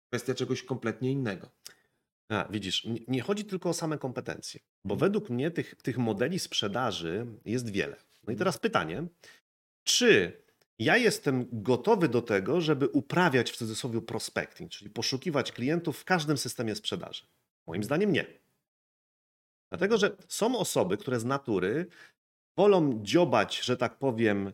[0.09, 1.49] kwestia czegoś kompletnie innego.
[2.29, 4.99] A, widzisz, nie, nie chodzi tylko o same kompetencje, bo Mhm.
[5.11, 7.95] według mnie tych, tych modeli sprzedaży jest wiele.
[7.95, 8.37] No i Mhm.
[8.37, 9.07] teraz pytanie,
[9.83, 10.41] czy
[10.79, 16.37] ja jestem gotowy do tego, żeby uprawiać w cudzysłowie prospecting, czyli poszukiwać klientów w każdym
[16.37, 17.25] systemie sprzedaży?
[17.67, 18.25] Moim zdaniem nie.
[19.69, 21.87] Dlatego, że są osoby, które z natury
[22.57, 24.53] wolą dziobać, że tak powiem,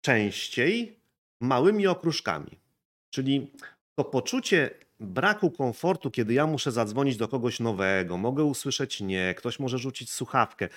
[0.00, 1.00] częściej
[1.40, 2.58] małymi okruszkami.
[3.10, 3.52] Czyli
[3.94, 9.58] to poczucie braku komfortu, kiedy ja muszę zadzwonić do kogoś nowego, mogę usłyszeć nie, ktoś
[9.58, 10.68] może rzucić słuchawkę.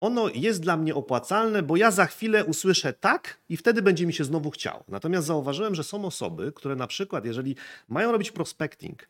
[0.00, 4.12] Ono jest dla mnie opłacalne, bo ja za chwilę usłyszę tak i wtedy będzie mi
[4.12, 4.84] się znowu chciało.
[4.88, 7.56] Natomiast zauważyłem, że są osoby, które na przykład, jeżeli
[7.88, 9.08] mają robić prospecting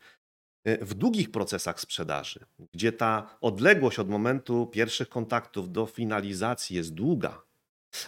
[0.65, 2.39] w długich procesach sprzedaży,
[2.73, 7.41] gdzie ta odległość od momentu pierwszych kontaktów do finalizacji jest długa,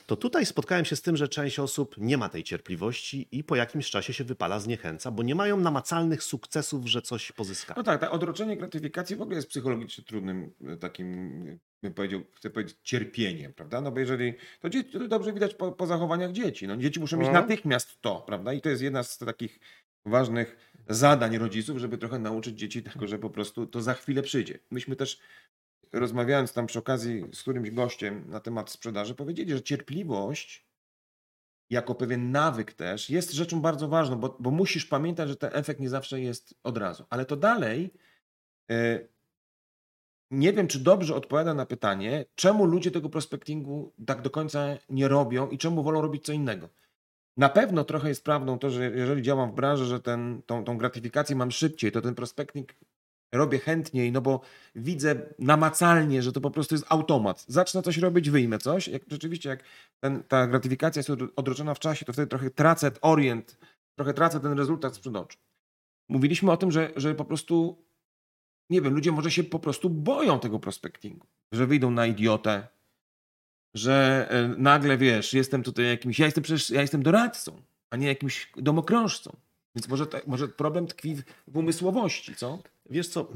[0.06, 3.56] to tutaj spotkałem się z tym, że część osób nie ma tej cierpliwości i po
[3.56, 7.78] jakimś czasie się wypala, zniechęca, bo nie mają namacalnych sukcesów, że coś pozyskali.
[7.78, 12.50] No tak, tak, odroczenie gratyfikacji w ogóle jest psychologicznie trudnym e, takim, bym powiedział, chcę
[12.50, 13.82] powiedzieć, cierpieniem, prawda?
[13.82, 16.68] No bo jeżeli, to, dzie- to dobrze widać po, po zachowaniach dzieci.
[16.68, 17.34] No, dzieci muszą mieć No.
[17.34, 18.54] natychmiast to, prawda?
[18.54, 19.60] I to jest jedna z takich
[20.06, 24.60] ważnych zadań rodziców, żeby trochę nauczyć dzieci tego, że po prostu to za chwilę przyjdzie.
[24.72, 25.20] Myśmy też
[25.94, 30.66] rozmawiając tam przy okazji z którymś gościem na temat sprzedaży, powiedzieli, że cierpliwość
[31.70, 35.80] jako pewien nawyk też jest rzeczą bardzo ważną, bo, bo musisz pamiętać, że ten efekt
[35.80, 37.06] nie zawsze jest od razu.
[37.10, 37.94] Ale to dalej
[38.72, 39.00] E,
[40.32, 45.08] nie wiem, czy dobrze odpowiada na pytanie, czemu ludzie tego prospectingu tak do końca nie
[45.08, 46.70] robią i czemu wolą robić co innego.
[47.38, 50.78] Na pewno trochę jest prawdą to, że jeżeli działam w branży, że ten, tą, tą
[50.78, 52.74] gratyfikację mam szybciej, to ten prospecting
[53.32, 54.42] robię chętniej, no bo
[54.76, 57.46] widzę namacalnie, że to po prostu jest automat.
[57.48, 58.88] Zacznę coś robić, wyjmę coś.
[58.88, 59.64] Jak, rzeczywiście, jak
[60.00, 63.58] ten, ta gratyfikacja jest odroczona w czasie, to wtedy trochę tracę orient,
[63.96, 65.38] trochę tracę ten rezultat sprzed oczu.
[66.10, 67.86] Mówiliśmy o tym, że, że po prostu,
[68.70, 72.68] nie wiem, ludzie może się po prostu boją tego prospectingu, że wyjdą na idiotę,
[73.74, 78.08] że e, nagle, wiesz, jestem tutaj jakimś, ja jestem przecież, ja jestem doradcą, a nie
[78.08, 79.36] jakimś domokrążcą.
[79.76, 81.16] Więc może, może problem tkwi
[81.48, 82.60] w umysłowości, co?
[82.90, 83.28] Wiesz co,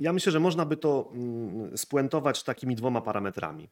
[0.00, 3.68] ja myślę, że można by to mm, spuentować takimi dwoma parametrami.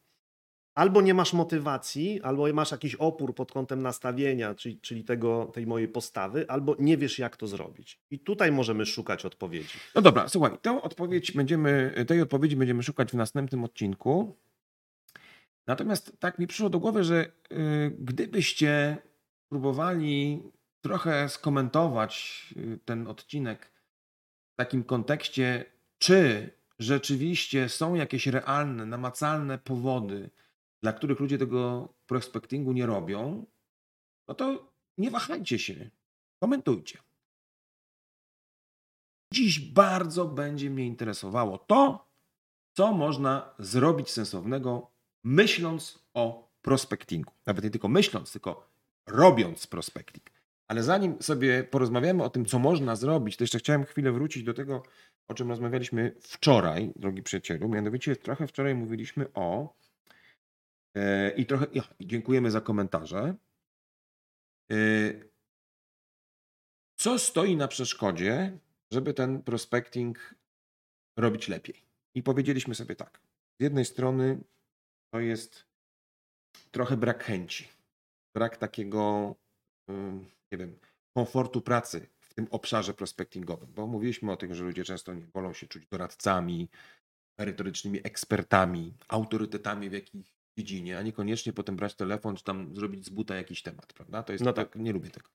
[0.74, 5.66] Albo nie masz motywacji, albo masz jakiś opór pod kątem nastawienia, czyli, czyli tego, tej
[5.66, 8.00] mojej postawy, albo nie wiesz, jak to zrobić.
[8.10, 9.78] I tutaj możemy szukać odpowiedzi.
[9.94, 14.36] No dobra, słuchaj, tę odpowiedź będziemy, tej odpowiedzi będziemy szukać w następnym odcinku.
[15.68, 18.98] Natomiast tak mi przyszło do głowy, że y, gdybyście
[19.48, 20.42] próbowali
[20.80, 23.72] trochę skomentować y, ten odcinek
[24.52, 30.30] w takim kontekście, czy rzeczywiście są jakieś realne, namacalne powody,
[30.82, 33.46] dla których ludzie tego prospectingu nie robią,
[34.28, 35.90] no to nie wahajcie się,
[36.42, 36.98] komentujcie.
[39.34, 42.08] Dziś bardzo będzie mnie interesowało to,
[42.76, 47.32] co można zrobić sensownego, myśląc o prospectingu.
[47.46, 48.68] Nawet nie tylko myśląc, tylko
[49.06, 50.30] robiąc prospecting.
[50.68, 54.54] Ale zanim sobie porozmawiamy o tym, co można zrobić, to jeszcze chciałem chwilę wrócić do
[54.54, 54.82] tego,
[55.28, 57.68] o czym rozmawialiśmy wczoraj, drogi przyjacielu.
[57.68, 59.74] Mianowicie trochę wczoraj mówiliśmy o
[60.94, 61.66] e, i trochę
[62.00, 63.34] dziękujemy za komentarze.
[64.72, 64.76] E,
[66.96, 68.58] co stoi na przeszkodzie,
[68.90, 70.34] żeby ten prospecting
[71.16, 71.82] robić lepiej?
[72.14, 73.20] I powiedzieliśmy sobie tak.
[73.60, 74.40] Z jednej strony
[75.10, 75.64] to jest
[76.70, 77.68] trochę brak chęci,
[78.34, 79.34] brak takiego
[80.52, 80.78] nie wiem,
[81.16, 85.52] komfortu pracy w tym obszarze prospectingowym, bo mówiliśmy o tym, że ludzie często nie wolą
[85.52, 86.68] się czuć doradcami,
[87.38, 90.26] merytorycznymi ekspertami, autorytetami w jakiejś
[90.58, 94.22] dziedzinie, a niekoniecznie potem brać telefon, czy tam zrobić z buta jakiś temat, prawda?
[94.22, 95.30] To jest no tak, nie lubię tego.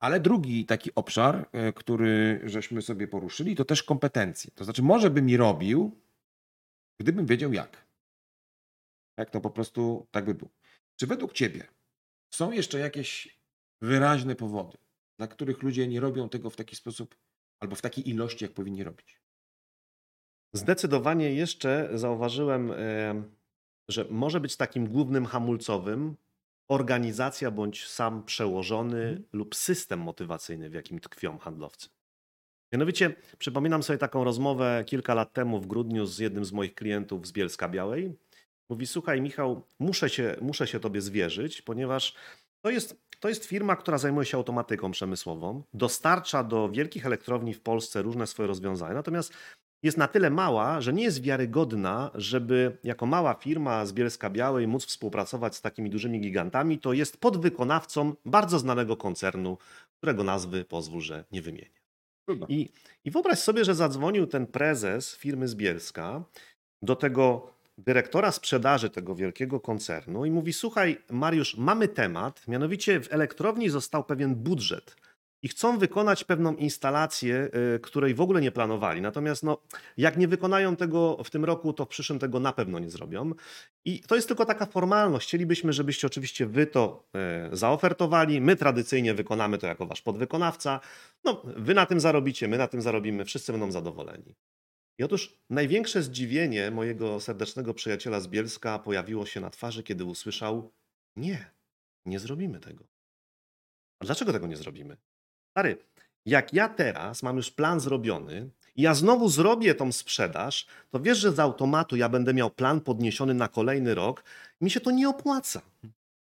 [0.00, 4.50] Ale drugi taki obszar, e, który żeśmy sobie poruszyli, to też kompetencje.
[4.54, 6.00] To znaczy, może bym mi robił,
[7.00, 7.84] gdybym wiedział jak.
[9.16, 10.50] Jak to po prostu tak by było.
[10.96, 11.66] Czy według Ciebie
[12.30, 13.40] są jeszcze jakieś
[13.80, 14.78] wyraźne powody,
[15.18, 17.16] dla których ludzie nie robią tego w taki sposób
[17.60, 19.20] albo w takiej ilości, jak powinni robić.
[20.52, 22.72] Zdecydowanie jeszcze zauważyłem,
[23.88, 26.16] że może być takim głównym hamulcowym
[26.68, 29.24] organizacja bądź sam przełożony hmm.
[29.32, 31.88] lub system motywacyjny, w jakim tkwią handlowcy.
[32.72, 37.26] Mianowicie przypominam sobie taką rozmowę kilka lat temu w grudniu z jednym z moich klientów
[37.26, 38.18] z Bielska Białej.
[38.72, 42.14] Mówi: Słuchaj, Michał, muszę się, muszę się tobie zwierzyć, ponieważ
[42.64, 47.60] to jest, to jest firma, która zajmuje się automatyką przemysłową, dostarcza do wielkich elektrowni w
[47.60, 49.32] Polsce różne swoje rozwiązania, natomiast
[49.82, 54.68] jest na tyle mała, że nie jest wiarygodna, żeby jako mała firma z Bielska Białej
[54.68, 59.58] móc współpracować z takimi dużymi gigantami, to jest podwykonawcą bardzo znanego koncernu,
[59.98, 61.70] którego nazwy pozwól, że nie wymienię.
[62.48, 62.68] I,
[63.04, 66.24] I wyobraź sobie, że zadzwonił ten prezes firmy z Bielska
[66.82, 67.52] do tego
[67.86, 74.04] dyrektora sprzedaży tego wielkiego koncernu i mówi: Słuchaj, Mariusz, mamy temat, mianowicie w elektrowni został
[74.04, 74.96] pewien budżet
[75.42, 79.00] i chcą wykonać pewną instalację, y, której w ogóle nie planowali.
[79.00, 79.58] Natomiast no,
[79.96, 83.32] jak nie wykonają tego w tym roku, to w przyszłym tego na pewno nie zrobią.
[83.84, 85.28] I to jest tylko taka formalność.
[85.28, 87.08] Chcielibyśmy, żebyście oczywiście wy to
[87.52, 88.40] y, zaofertowali.
[88.40, 90.80] My tradycyjnie wykonamy to jako wasz podwykonawca.
[91.24, 94.34] No, wy na tym zarobicie, my na tym zarobimy, wszyscy będą zadowoleni.
[95.02, 100.72] I otóż największe zdziwienie mojego serdecznego przyjaciela z Bielska pojawiło się na twarzy, kiedy usłyszał:
[101.16, 101.50] Nie,
[102.06, 102.84] nie zrobimy tego.
[104.00, 104.96] A dlaczego tego nie zrobimy?
[105.50, 105.78] Stary,
[106.26, 111.18] jak ja teraz mam już plan zrobiony i ja znowu zrobię tą sprzedaż, to wiesz,
[111.18, 114.24] że z automatu ja będę miał plan podniesiony na kolejny rok,
[114.60, 115.62] mi się to nie opłaca.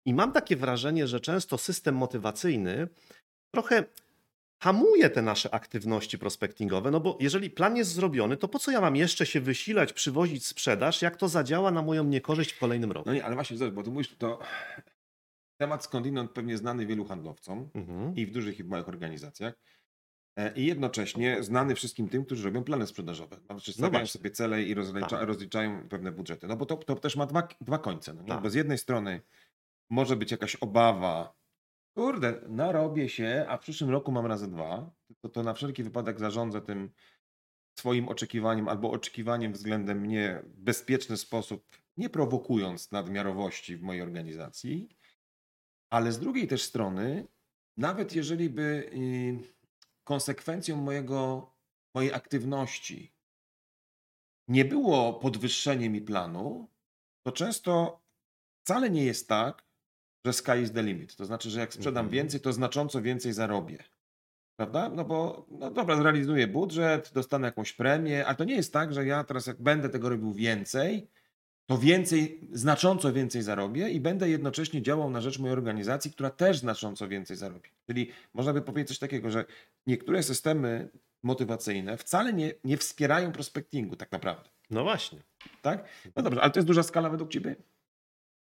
[0.05, 2.87] I mam takie wrażenie, że często system motywacyjny
[3.51, 3.83] trochę
[4.63, 8.81] hamuje te nasze aktywności prospectingowe, no bo jeżeli plan jest zrobiony, to po co ja
[8.81, 13.09] mam jeszcze się wysilać, przywozić sprzedaż, jak to zadziała na moją niekorzyść w kolejnym roku?
[13.09, 14.39] No nie, ale właśnie, bo ty mówisz, to
[15.57, 18.15] temat skądinąd pewnie znany wielu handlowcom mhm.
[18.15, 19.53] i w dużych i w małych organizacjach.
[20.35, 23.37] E, I jednocześnie znany wszystkim tym, którzy robią plany sprzedażowe.
[23.45, 25.27] Znaczy stawiają no sobie cele i rozlicza, tak.
[25.27, 26.47] rozliczają pewne budżety.
[26.47, 28.13] No bo to, to też ma dwa, dwa końce.
[28.13, 28.41] No, tak.
[28.41, 29.21] Bo z jednej strony
[29.89, 31.42] może być jakaś obawa
[31.93, 34.91] Kurde, narobię się, a w przyszłym roku mam razy dwa.
[35.21, 36.89] To, to na wszelki wypadek zarządzę tym
[37.79, 44.89] swoim oczekiwaniem albo oczekiwaniem względem mnie w bezpieczny sposób, nie prowokując nadmiarowości w mojej organizacji,
[45.89, 47.27] ale z drugiej też strony,
[47.77, 49.53] nawet jeżeli by y,
[50.03, 51.51] konsekwencją mojego,
[51.95, 53.13] mojej aktywności
[54.47, 56.69] nie było podwyższenie mi planu,
[57.25, 58.01] to często
[58.63, 59.62] wcale nie jest tak,
[60.25, 61.15] że sky is the limit.
[61.15, 62.09] To znaczy, że jak sprzedam Mhm.
[62.13, 63.83] więcej, to znacząco więcej zarobię.
[64.55, 64.89] Prawda?
[64.89, 69.05] No bo, no dobra, zrealizuję budżet, dostanę jakąś premię, ale to nie jest tak, że
[69.05, 71.07] ja teraz jak będę tego robił więcej,
[71.65, 76.57] to więcej, znacząco więcej zarobię i będę jednocześnie działał na rzecz mojej organizacji, która też
[76.57, 77.69] znacząco więcej zarobi.
[77.87, 79.45] Czyli można by powiedzieć coś takiego, że
[79.87, 80.89] niektóre systemy
[81.23, 84.49] motywacyjne wcale nie, nie wspierają prospectingu tak naprawdę.
[84.69, 85.19] No właśnie.
[85.61, 85.83] Tak?
[86.15, 87.55] No dobrze, ale to jest duża skala według Ciebie?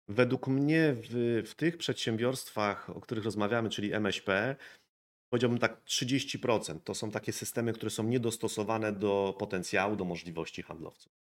[0.08, 4.56] Według mnie w, w tych przedsiębiorstwach, o których rozmawiamy, czyli MŚP,
[5.30, 6.80] powiedziałbym tak 30%.
[6.84, 11.14] To są takie systemy, które są niedostosowane do potencjału, do możliwości handlowców.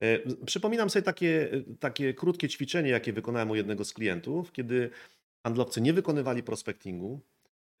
[0.00, 4.90] E, Przypominam sobie takie, takie krótkie ćwiczenie, jakie wykonałem u jednego z klientów, kiedy
[5.42, 7.20] handlowcy nie wykonywali prospectingu.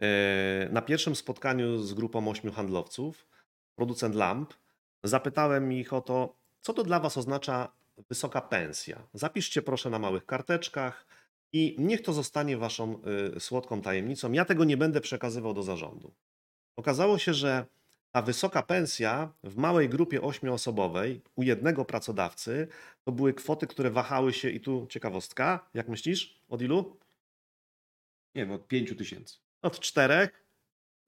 [0.02, 3.26] E, Na pierwszym spotkaniu z grupą ośmiu handlowców,
[3.76, 4.54] producent lamp,
[5.04, 7.77] zapytałem ich o to, co to dla Was oznacza
[8.08, 9.02] wysoka pensja.
[9.14, 11.06] Zapiszcie proszę na małych karteczkach
[11.52, 13.02] i niech to zostanie Waszą
[13.36, 14.32] y, słodką tajemnicą.
[14.32, 16.12] Ja tego nie będę przekazywał do zarządu.
[16.76, 17.66] Okazało się, że
[18.12, 22.68] ta wysoka pensja w małej grupie ośmioosobowej u jednego pracodawcy
[23.04, 26.96] to były kwoty, które wahały się i tu ciekawostka, jak myślisz, od ilu?
[28.34, 29.36] Nie wiem, od 5 tysięcy.
[29.62, 30.28] Od 4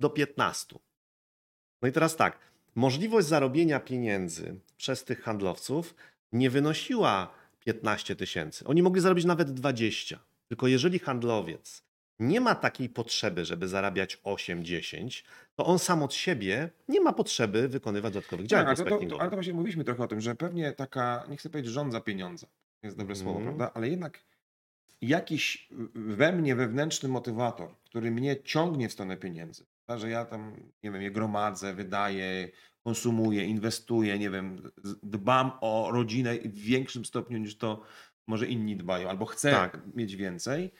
[0.00, 0.78] do 15.
[1.82, 2.38] No i teraz tak,
[2.74, 5.94] możliwość zarobienia pieniędzy przez tych handlowców
[6.32, 7.30] nie wynosiła
[7.64, 8.64] 15 tysięcy.
[8.64, 10.18] Oni mogli zarobić nawet 20.
[10.48, 11.82] Tylko jeżeli handlowiec
[12.18, 17.68] nie ma takiej potrzeby, żeby zarabiać 8-10, to on sam od siebie nie ma potrzeby
[17.68, 20.72] wykonywać dodatkowych działań Tak, ale, to, ale to właśnie mówiliśmy trochę o tym, że pewnie
[20.72, 22.46] taka, nie chcę powiedzieć rządza pieniądza,
[22.80, 23.56] to jest dobre słowo, Mhm.
[23.56, 23.74] prawda?
[23.74, 24.20] Ale jednak
[25.00, 29.64] jakiś we mnie wewnętrzny motywator, który mnie ciągnie w stronę pieniędzy?
[29.98, 32.48] Że ja tam, nie wiem, je gromadzę, wydaję,
[32.84, 34.70] konsumuję, inwestuję, nie wiem,
[35.02, 37.82] dbam o rodzinę w większym stopniu niż to
[38.26, 39.80] może inni dbają, albo chcę Tak.
[39.94, 40.72] mieć więcej,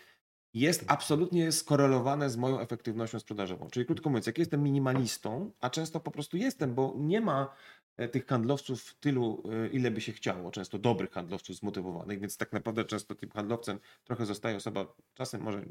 [0.55, 3.71] jest absolutnie skorelowane z moją efektywnością sprzedażową.
[3.71, 7.55] Czyli krótko mówiąc, jak jestem minimalistą, a często po prostu jestem, bo nie ma
[7.97, 12.53] e, tych handlowców tylu, e, ile by się chciało, często dobrych handlowców zmotywowanych, więc tak
[12.53, 15.65] naprawdę często tym handlowcem trochę zostaje osoba, czasem może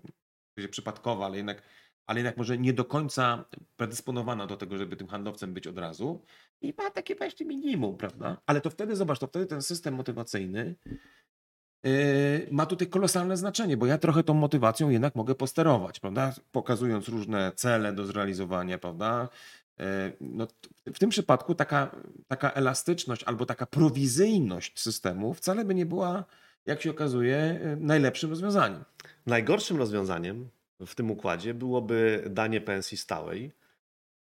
[0.71, 1.62] przypadkowa, ale jednak,
[2.10, 3.45] ale jednak może nie do końca
[3.78, 6.22] predysponowana do tego, żeby tym handlowcem być od razu
[6.62, 8.38] i ma takie właśnie minimum, prawda?
[8.45, 10.76] Ale to wtedy, zobacz, to wtedy ten system motywacyjny
[11.84, 11.91] yy,
[12.52, 16.34] ma tutaj kolosalne znaczenie, bo ja trochę tą motywacją jednak mogę posterować, prawda?
[16.52, 19.30] Pokazując różne cele do zrealizowania, prawda?
[19.80, 19.86] Yy,
[20.22, 20.48] No,
[20.93, 21.95] w tym przypadku taka,
[22.28, 26.26] taka elastyczność albo taka prowizyjność systemu wcale by nie była,
[26.65, 28.84] jak się okazuje, yy, najlepszym rozwiązaniem.
[29.26, 30.50] Najgorszym rozwiązaniem
[30.86, 33.52] w tym układzie byłoby danie pensji stałej,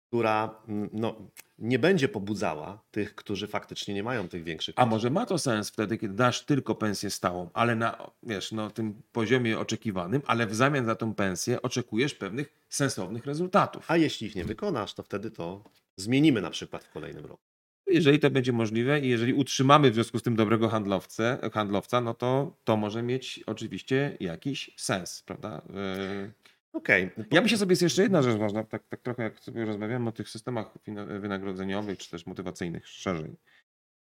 [0.08, 1.15] która mm, no,
[1.60, 5.70] nie będzie pobudzała tych, którzy faktycznie nie mają tych większych A może ma to sens
[5.70, 10.56] wtedy, kiedy dasz tylko pensję stałą, ale na wiesz, no, tym poziomie oczekiwanym, ale w
[10.56, 13.91] zamian za tą pensję oczekujesz pewnych sensownych rezultatów.
[13.91, 15.63] A jeśli ich nie wykonasz, to wtedy to
[15.96, 17.43] zmienimy na przykład w kolejnym roku.
[17.88, 22.13] Jeżeli to będzie możliwe i jeżeli utrzymamy w związku z tym dobrego handlowcę, handlowca, no
[22.13, 25.62] to to może mieć oczywiście jakiś sens, prawda?
[25.70, 26.32] Yy,
[26.77, 27.11] Okej.
[27.31, 30.11] Ja myślę sobie, jest jeszcze jedna rzecz ważna, tak, tak trochę jak sobie rozmawiamy o
[30.11, 30.73] tych systemach
[31.19, 33.35] wynagrodzeniowych, czy też motywacyjnych szerzej.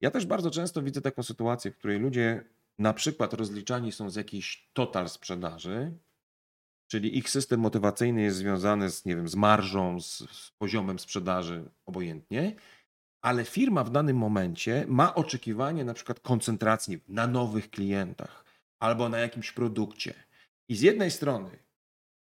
[0.02, 2.44] Ja też bardzo często widzę taką sytuację, w której ludzie
[2.80, 5.92] na przykład rozliczani są z jakiejś total sprzedaży,
[6.88, 11.70] czyli ich system motywacyjny jest związany z, nie wiem, z marżą, z, z poziomem sprzedaży,
[11.86, 12.56] obojętnie,
[13.22, 18.46] ale firma w danym momencie ma oczekiwanie na przykład koncentracji na nowych klientach
[18.80, 20.14] albo na jakimś produkcie.
[20.70, 21.65] I z jednej strony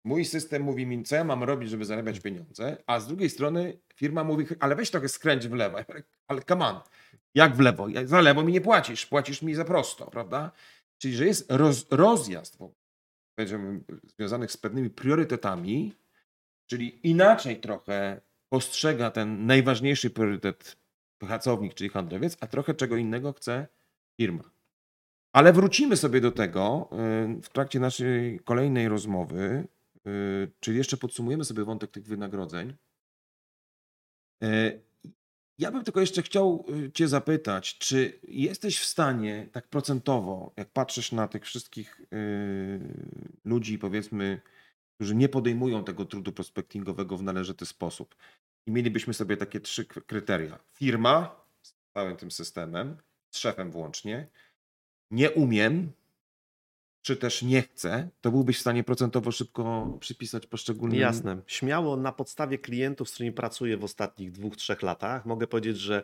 [0.07, 3.79] mój system mówi mi, co ja mam robić, żeby zarabiać pieniądze, a z drugiej strony
[3.95, 5.77] firma mówi, ale weź trochę skręć w lewo.
[6.27, 6.79] Ale come on,
[7.35, 7.87] jak w lewo?
[8.05, 10.51] Za lewo mi nie płacisz, płacisz mi za prosto, prawda?
[10.97, 12.57] Czyli, że jest roz, rozjazd,
[13.35, 15.93] powiedziałbym, związanych z pewnymi priorytetami,
[16.69, 20.77] czyli inaczej trochę postrzega ten najważniejszy priorytet
[21.17, 23.67] pracownik, czyli handlowiec, a trochę czego innego chce
[24.21, 24.43] firma.
[25.33, 26.89] Ale wrócimy sobie do tego
[27.37, 29.67] y, w trakcie naszej kolejnej rozmowy,
[30.59, 32.73] czyli jeszcze podsumujemy sobie wątek tych wynagrodzeń.
[34.43, 34.81] Y,
[35.59, 40.69] Ja bym tylko jeszcze chciał y, Cię zapytać, czy jesteś w stanie tak procentowo, jak
[40.69, 42.79] patrzysz na tych wszystkich y,
[43.45, 44.41] ludzi, powiedzmy,
[44.95, 48.15] którzy nie podejmują tego trudu prospektingowego w należyty sposób,
[48.67, 50.59] i mielibyśmy sobie takie trzy kryteria.
[50.73, 52.97] Firma z całym tym systemem,
[53.31, 54.27] z szefem włącznie,
[55.11, 55.91] nie umiem,
[57.07, 60.97] czy też nie chcę, to byłbyś w stanie procentowo szybko przypisać poszczególne.
[60.97, 61.41] Jasne.
[61.47, 66.03] Śmiało na podstawie klientów, z którymi pracuję w ostatnich dwóch, trzech latach, mogę powiedzieć, że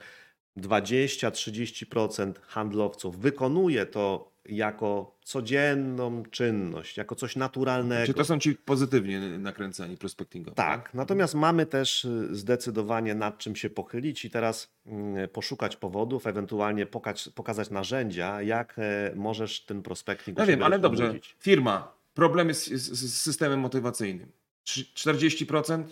[0.57, 8.05] 20-30% handlowców wykonuje to jako codzienną czynność, jako coś naturalnego.
[8.07, 10.55] Czy to są ci pozytywnie nakręceni prospectingowo?
[10.55, 16.27] Tak, natomiast mamy też y, zdecydowanie nad czym się pochylić i teraz mm, poszukać powodów,
[16.27, 21.03] ewentualnie pokać, pokazać narzędzia, jak e, możesz ten prospecting Ja wiem, ale dobrze.
[21.03, 21.35] rozbudzić.
[21.39, 24.31] Firma, problemy z, z, systemem motywacyjnym.
[24.65, 25.83] Trzy- 40%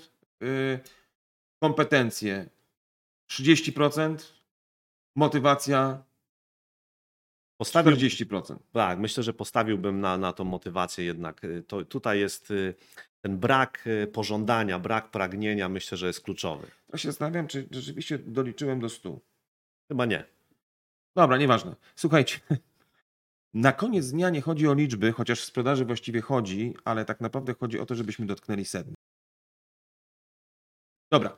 [0.44, 0.80] y,
[1.60, 2.50] kompetencje,
[3.30, 4.16] 30%
[5.16, 6.04] motywacja,
[7.58, 8.58] Postawił, 40%.
[8.74, 11.44] tak, myślę, że postawiłbym na, na tą motywację jednak.
[11.44, 12.76] Y, To, tutaj jest y,
[13.22, 16.68] ten brak y, pożądania, brak pragnienia, myślę, że jest kluczowy.
[16.92, 19.20] To się zastanawiam, czy rzeczywiście doliczyłem do 100.
[19.88, 20.24] Chyba nie.
[21.16, 21.76] Dobra, nieważne.
[21.96, 22.40] Słuchajcie.
[23.54, 27.54] Na koniec dnia nie chodzi o liczby, chociaż w sprzedaży właściwie chodzi, ale tak naprawdę
[27.54, 28.96] chodzi o to, żebyśmy dotknęli sedna.
[31.12, 31.38] Dobra.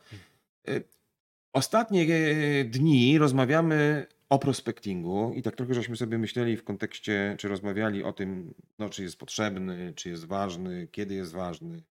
[1.53, 7.47] Ostatnie e, dni rozmawiamy o prospectingu i tak trochę żeśmy sobie myśleli w kontekście, czy
[7.47, 11.83] rozmawiali o tym, no, czy jest potrzebny, czy jest ważny, kiedy jest ważny.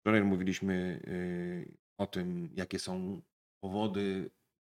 [0.00, 3.22] Wczoraj mówiliśmy y, o tym, jakie są
[3.60, 4.30] powody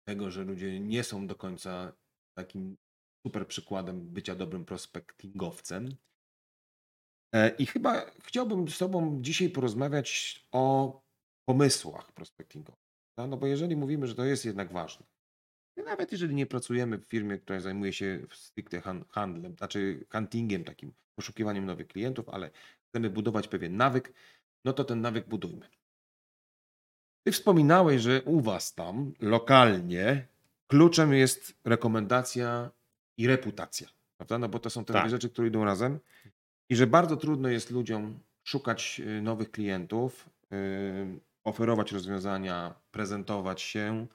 [0.07, 1.93] tego, że ludzie nie są do końca
[2.37, 2.77] takim
[3.27, 5.95] super przykładem bycia dobrym prospectingowcem.
[7.35, 11.01] E, I chyba chciałbym z Tobą dzisiaj porozmawiać o
[11.45, 12.80] pomysłach prospectingowych.
[13.21, 15.05] No, no bo jeżeli mówimy, że to jest jednak ważne,
[15.85, 20.93] nawet jeżeli nie pracujemy w firmie, która zajmuje się stricte han- handlem, znaczy huntingiem, takim
[21.15, 22.49] poszukiwaniem nowych klientów, ale
[22.89, 24.13] chcemy budować pewien nawyk,
[24.65, 25.67] no to ten nawyk budujmy.
[27.23, 30.27] Ty wspominałeś, że u Was tam lokalnie
[30.67, 32.71] kluczem jest rekomendacja
[33.17, 34.37] i reputacja, prawda?
[34.37, 35.01] No bo to są te Tak.
[35.01, 35.99] dwie rzeczy, które idą razem
[36.69, 44.07] i że bardzo trudno jest ludziom szukać y, nowych klientów, y, oferować rozwiązania, prezentować się,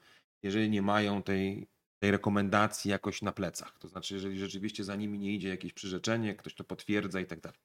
[0.43, 1.67] jeżeli nie mają tej,
[1.99, 3.77] tej rekomendacji jakoś na plecach.
[3.79, 7.39] To znaczy, jeżeli rzeczywiście za nimi nie idzie jakieś przyrzeczenie, ktoś to potwierdza i tak
[7.39, 7.59] dalej.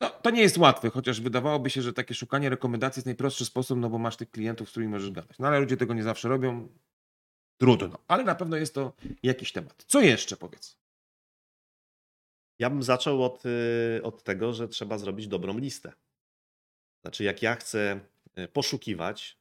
[0.00, 3.78] No, to nie jest łatwe, chociaż wydawałoby się, że takie szukanie rekomendacji jest najprostszy sposób,
[3.78, 5.38] no bo masz tych klientów, z którymi możesz gadać.
[5.38, 6.68] No ale ludzie tego nie zawsze robią.
[7.60, 8.92] Trudno, ale na pewno jest to
[9.22, 9.84] jakiś temat.
[9.86, 10.78] Co jeszcze powiedz?
[12.58, 15.92] Ja bym zaczął od, y, od tego, że trzeba zrobić dobrą listę.
[17.04, 18.00] Znaczy, jak ja chcę
[18.52, 19.38] poszukiwać,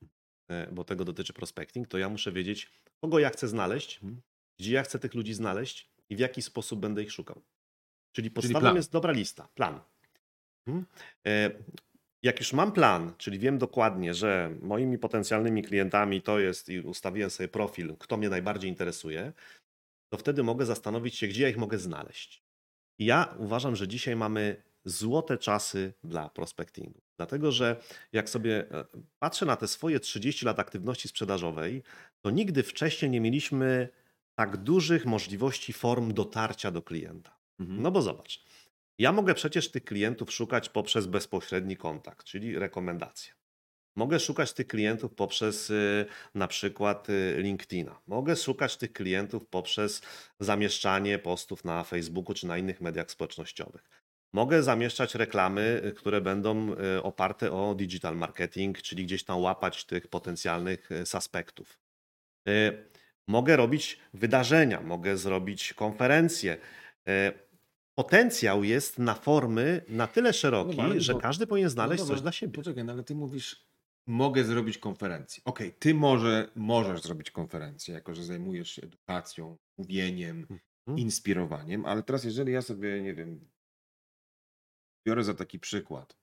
[0.52, 2.72] y, bo tego dotyczy prospecting, to ja muszę wiedzieć,
[3.02, 4.22] kogo ja chcę znaleźć, Mhm.
[4.60, 7.42] gdzie ja chcę tych ludzi znaleźć i w jaki sposób będę ich szukał.
[8.12, 8.76] Czyli podstawą plan.
[8.76, 9.80] jest dobra lista, plan.
[10.68, 10.86] Mhm.
[11.28, 11.52] E,
[12.24, 17.30] Jak już mam plan, czyli wiem dokładnie, że moimi potencjalnymi klientami to jest i ustawiłem
[17.30, 19.34] sobie profil, kto mnie najbardziej interesuje,
[20.10, 22.44] to wtedy mogę zastanowić się, gdzie ja ich mogę znaleźć.
[23.00, 27.02] I ja uważam, że dzisiaj mamy złote czasy dla prospectingu.
[27.22, 27.76] Dlatego, że
[28.12, 28.86] jak sobie e,
[29.20, 31.84] patrzę na te swoje 30 lat aktywności sprzedażowej,
[32.22, 33.90] to nigdy wcześniej nie mieliśmy
[34.36, 37.38] tak dużych możliwości form dotarcia do klienta.
[37.60, 37.82] Mhm.
[37.82, 38.44] No bo zobacz,
[38.98, 43.34] ja mogę przecież tych klientów szukać poprzez bezpośredni kontakt, czyli rekomendacje.
[43.96, 46.06] Mogę szukać tych klientów poprzez y,
[46.36, 48.02] na przykład y, LinkedIna.
[48.08, 50.02] Mogę szukać tych klientów poprzez
[50.40, 54.01] zamieszczanie postów na Facebooku czy na innych mediach społecznościowych.
[54.34, 59.86] Mogę zamieszczać reklamy, y, które będą y, oparte o digital marketing, czyli gdzieś tam łapać
[59.86, 61.80] tych potencjalnych y, suspektów.
[63.28, 66.58] Mogę robić wydarzenia, mogę zrobić konferencje.
[67.96, 72.08] Potencjał jest na formy na tyle szeroki, No, ale że bo- każdy powinien znaleźć No
[72.10, 72.54] coś dla siebie.
[72.54, 73.66] Poczekaj, no ale ty mówisz,
[74.08, 75.44] mogę zrobić konferencję.
[75.46, 80.48] Okej, ty może możesz zrobić konferencję, jako że zajmujesz się edukacją, mówieniem,
[80.88, 80.98] Mhm.
[80.98, 83.51] inspirowaniem, ale teraz jeżeli ja sobie, nie wiem,
[85.08, 86.18] biorę za taki przykład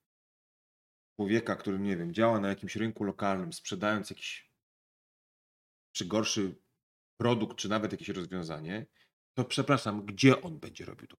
[1.16, 4.50] człowieka, który, nie wiem, działa na jakimś rynku lokalnym, sprzedając jakiś
[5.92, 6.54] czy gorszy
[7.20, 8.86] produkt, czy nawet jakieś rozwiązanie,
[9.34, 11.16] to przepraszam, gdzie on będzie robił to?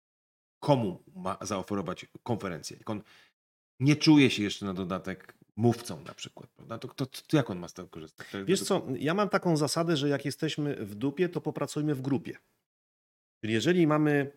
[0.60, 2.78] Komu ma zaoferować konferencję?
[2.78, 3.04] Jak on
[3.80, 6.78] nie czuje się jeszcze na dodatek mówcą na przykład, prawda?
[6.78, 8.28] To, to, to jak on ma z tego korzystać?
[8.46, 12.38] Wiesz co, ja mam taką zasadę, że jak jesteśmy w dupie, to popracujmy w grupie.
[13.42, 14.32] Czyli jeżeli mamy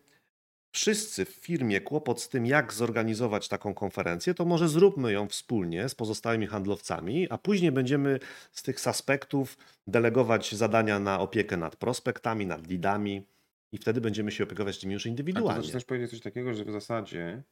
[0.73, 5.89] wszyscy w firmie kłopot z tym, jak zorganizować taką konferencję, to może zróbmy ją wspólnie
[5.89, 8.19] z pozostałymi handlowcami, a później będziemy
[8.51, 9.57] z tych aspektów
[9.87, 13.25] delegować zadania na opiekę nad prospektami, nad leadami
[13.71, 15.69] i wtedy będziemy się opiekować nimi już to indywidualnie.
[15.69, 17.43] chcesz powiedzieć coś takiego, że w zasadzie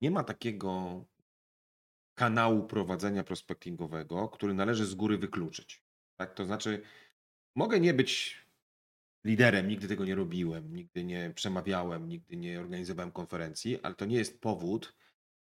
[0.00, 1.04] nie ma takiego
[2.14, 5.82] kanału prowadzenia prospectingowego, który należy z góry wykluczyć.
[6.16, 6.34] Tak?
[6.34, 6.82] To znaczy,
[7.54, 8.45] mogę nie być
[9.26, 14.16] liderem, nigdy tego nie robiłem, nigdy nie przemawiałem, nigdy nie organizowałem konferencji, ale to nie
[14.16, 14.96] jest powód,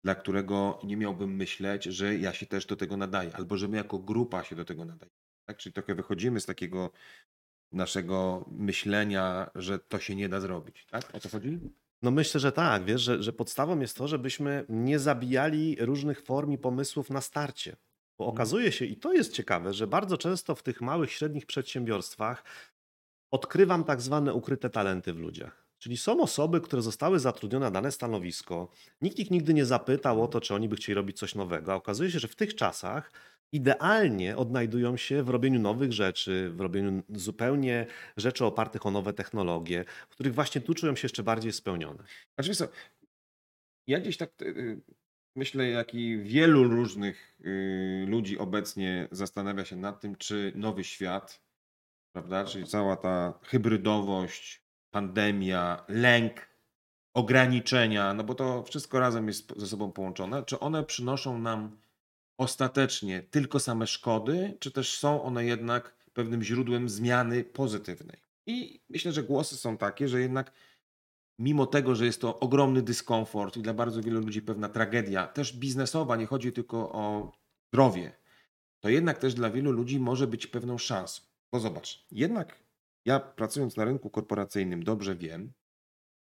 [0.04, 3.78] dla którego nie miałbym myśleć, że ja się też do tego nadaję, albo że my
[3.78, 5.16] jako grupa się do tego nadajemy.
[5.46, 5.58] Tak?
[5.58, 6.92] Czyli trochę wychodzimy z takiego
[7.72, 10.88] naszego myślenia, że to się nie da zrobić.
[10.92, 11.16] Tak?
[11.16, 11.60] O co chodzi?
[12.02, 16.52] No myślę, że tak, wiesz, że, że podstawą jest to, żebyśmy nie zabijali różnych form
[16.52, 17.76] i pomysłów na starcie.
[18.18, 18.36] Bo Mhm.
[18.36, 22.44] okazuje się, i to jest ciekawe, że bardzo często w tych małych, średnich przedsiębiorstwach
[23.32, 25.70] odkrywam tak zwane ukryte talenty w ludziach.
[25.78, 28.72] Czyli są osoby, które zostały zatrudnione na dane stanowisko.
[29.02, 31.74] Nikt ich nigdy nie zapytał o to, czy oni by chcieli robić coś nowego.
[31.74, 33.12] A okazuje się, że w tych czasach
[33.52, 37.86] idealnie odnajdują się w robieniu nowych rzeczy, w robieniu zupełnie
[38.18, 42.04] rzeczy opartych o nowe technologie, w których właśnie tu czują się jeszcze bardziej spełnione.
[42.36, 42.68] Znaczy co,
[43.88, 44.82] ja gdzieś tak y,
[45.36, 51.42] myślę, jak i wielu różnych y, ludzi obecnie zastanawia się nad tym, czy nowy świat,
[52.20, 56.50] prawda, czyli cała ta hybrydowość, pandemia, lęk,
[57.14, 61.78] ograniczenia, no bo to wszystko razem jest ze sobą połączone, czy one przynoszą nam
[62.38, 68.18] ostatecznie tylko same szkody, czy też są one jednak pewnym źródłem zmiany pozytywnej.
[68.46, 70.52] I myślę, że głosy są takie, że jednak
[71.40, 75.54] mimo tego, że jest to ogromny dyskomfort i dla bardzo wielu ludzi pewna tragedia, też
[75.54, 77.32] biznesowa, nie chodzi tylko o
[77.68, 78.12] zdrowie,
[78.80, 81.29] to jednak też dla wielu ludzi może być pewną szansą.
[81.52, 82.64] Bo zobacz, jednak
[83.06, 85.54] ja pracując na rynku korporacyjnym dobrze wiem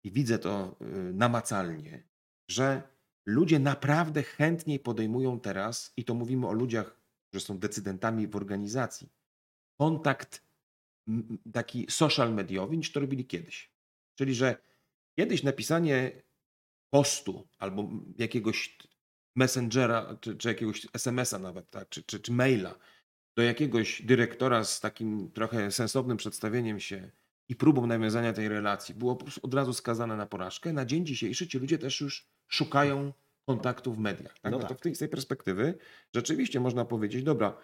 [0.04, 2.08] i widzę to y, namacalnie,
[2.50, 2.82] że
[3.26, 9.08] ludzie naprawdę chętniej podejmują teraz, i to mówimy o ludziach, którzy są decydentami w organizacji,
[9.78, 10.46] kontakt
[11.52, 13.72] taki social mediowy niż to robili kiedyś.
[14.18, 14.56] Czyli, że
[15.18, 16.22] kiedyś napisanie
[16.90, 18.78] postu albo jakiegoś
[19.36, 22.78] messengera, czy, czy jakiegoś SMS-a nawet, tak, czy, czy, czy maila
[23.36, 27.10] do jakiegoś dyrektora z takim trochę sensownym przedstawieniem się
[27.48, 30.72] i próbą nawiązania tej relacji było od razu skazane na porażkę.
[30.72, 33.12] Na dzień dzisiejszy ci ludzie też już szukają
[33.46, 34.38] kontaktu w mediach.
[34.38, 34.52] Tak?
[34.52, 34.78] No No to tak.
[34.78, 35.78] w tej, z tej perspektywy
[36.14, 37.56] rzeczywiście można powiedzieć, dobra,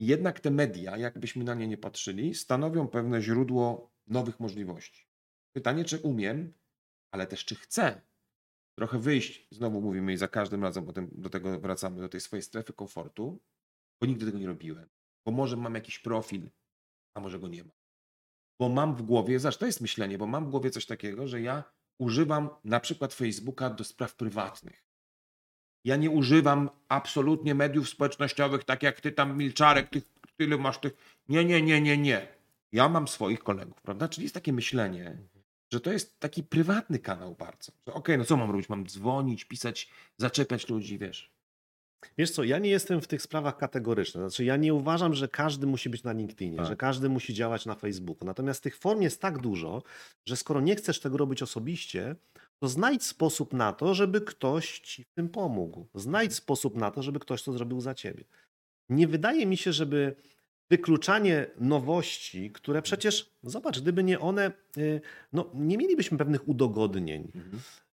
[0.00, 5.06] jednak te media, jakbyśmy na nie nie patrzyli, stanowią pewne źródło nowych możliwości.
[5.52, 6.52] Pytanie, czy umiem,
[7.10, 8.00] ale też czy chcę
[8.74, 12.42] trochę wyjść, znowu mówimy i za każdym razem potem do tego wracamy, do tej swojej
[12.42, 13.38] strefy komfortu,
[14.00, 14.88] bo nigdy tego nie robiłem.
[15.26, 16.50] Bo może mam jakiś profil,
[17.14, 17.76] a może go nie mam.
[18.60, 21.40] Bo mam w głowie, zobacz, to jest myślenie, bo mam w głowie coś takiego, że
[21.40, 21.64] ja
[21.98, 24.86] używam na przykład Facebooka do spraw prywatnych.
[25.84, 30.04] Ja nie używam absolutnie mediów społecznościowych, tak jak ty tam, Milczarek, tych,
[30.36, 31.20] tyle masz tych.
[31.28, 32.28] Nie, nie, nie, nie, nie.
[32.72, 34.08] Ja mam swoich kolegów, prawda?
[34.08, 35.18] Czyli jest takie myślenie,
[35.72, 37.72] że to jest taki prywatny kanał bardzo.
[37.86, 38.68] Okej, no co mam robić?
[38.68, 41.35] Mam dzwonić, pisać, zaczepiać ludzi, wiesz.
[42.18, 44.20] Wiesz co, ja nie jestem w tych sprawach kategoryczny.
[44.20, 46.66] Znaczy, ja nie uważam, że każdy musi być na LinkedInie, Tak.
[46.66, 48.26] że każdy musi działać na Facebooku.
[48.26, 49.82] Natomiast tych form jest tak dużo,
[50.26, 52.16] że skoro nie chcesz tego robić osobiście,
[52.58, 55.86] to znajdź sposób na to, żeby ktoś ci w tym pomógł.
[55.94, 58.24] Znajdź sposób na to, żeby ktoś to zrobił za ciebie.
[58.88, 60.16] Nie wydaje mi się, żeby
[60.70, 65.00] wykluczanie nowości, które przecież, zobacz, gdyby nie one, y,
[65.32, 67.32] no nie mielibyśmy pewnych udogodnień.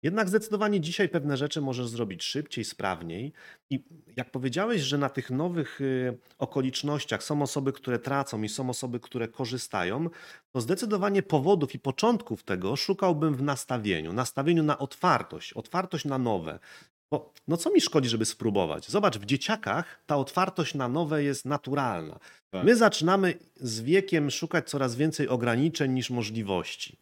[0.04, 3.34] Jednak zdecydowanie dzisiaj pewne rzeczy możesz zrobić szybciej, sprawniej.
[3.70, 3.84] I
[4.16, 9.00] jak powiedziałeś, że na tych nowych y, okolicznościach są osoby, które tracą i są osoby,
[9.00, 10.10] które korzystają,
[10.52, 14.14] to zdecydowanie powodów i początków tego szukałbym w nastawieniu.
[14.14, 16.60] Nastawieniu na otwartość, otwartość na nowe.
[17.12, 18.90] Bo no co mi szkodzi, żeby spróbować?
[18.90, 22.20] Zobacz, w dzieciakach ta otwartość na nowe jest naturalna.
[22.50, 22.66] Tak.
[22.66, 26.98] My zaczynamy z wiekiem szukać coraz więcej ograniczeń niż możliwości.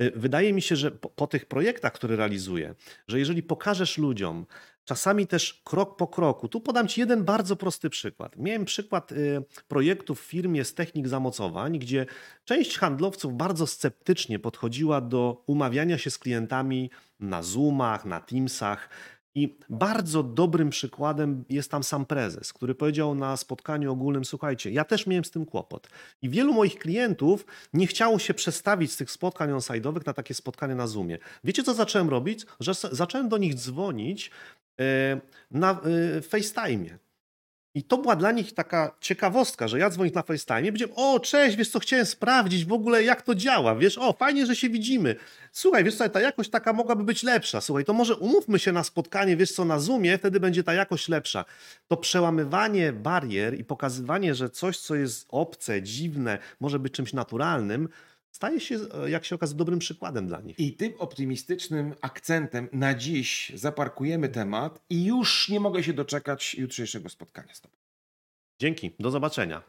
[0.00, 2.74] Y, Wydaje mi się, że po, po tych projektach, które realizuję,
[3.08, 4.46] że jeżeli pokażesz ludziom,
[4.84, 8.36] czasami też krok po kroku, tu podam Ci jeden bardzo prosty przykład.
[8.36, 12.06] Miałem przykład y, projektu w firmie z technik zamocowań, gdzie
[12.44, 16.90] część handlowców bardzo sceptycznie podchodziła do umawiania się z klientami
[17.20, 18.88] na Zoomach, na Teamsach.
[19.34, 24.84] I bardzo dobrym przykładem jest tam sam prezes, który powiedział na spotkaniu ogólnym: Słuchajcie, ja
[24.84, 25.88] też miałem z tym kłopot.
[26.22, 30.74] I wielu moich klientów nie chciało się przestawić z tych spotkań on-side'owych na takie spotkania
[30.74, 31.18] na Zoomie.
[31.44, 32.46] Wiecie, co zacząłem robić?
[32.60, 34.30] Że zacząłem do nich dzwonić
[34.80, 35.20] e,
[35.50, 35.80] na
[36.16, 36.98] e, FaceTime.
[37.74, 41.56] I to była dla nich taka ciekawostka, że ja dzwonię na FaceTime powiedziałem, o cześć,
[41.56, 45.16] wiesz co, chciałem sprawdzić w ogóle jak to działa, wiesz, o fajnie, że się widzimy.
[45.52, 48.84] Słuchaj, wiesz co, ta jakość taka mogłaby być lepsza, słuchaj, to może umówmy się na
[48.84, 51.44] spotkanie, wiesz co, na Zoomie, wtedy będzie ta jakość lepsza.
[51.88, 57.88] To przełamywanie barier i pokazywanie, że coś, co jest obce, dziwne, może być czymś naturalnym,
[58.32, 60.58] staje się, e, jak się okazuje, dobrym przykładem dla nich.
[60.58, 67.08] I tym optymistycznym akcentem na dziś zaparkujemy temat i już nie mogę się doczekać jutrzejszego
[67.08, 67.76] spotkania z Tobą.
[68.58, 69.62] Dzięki, do zobaczenia.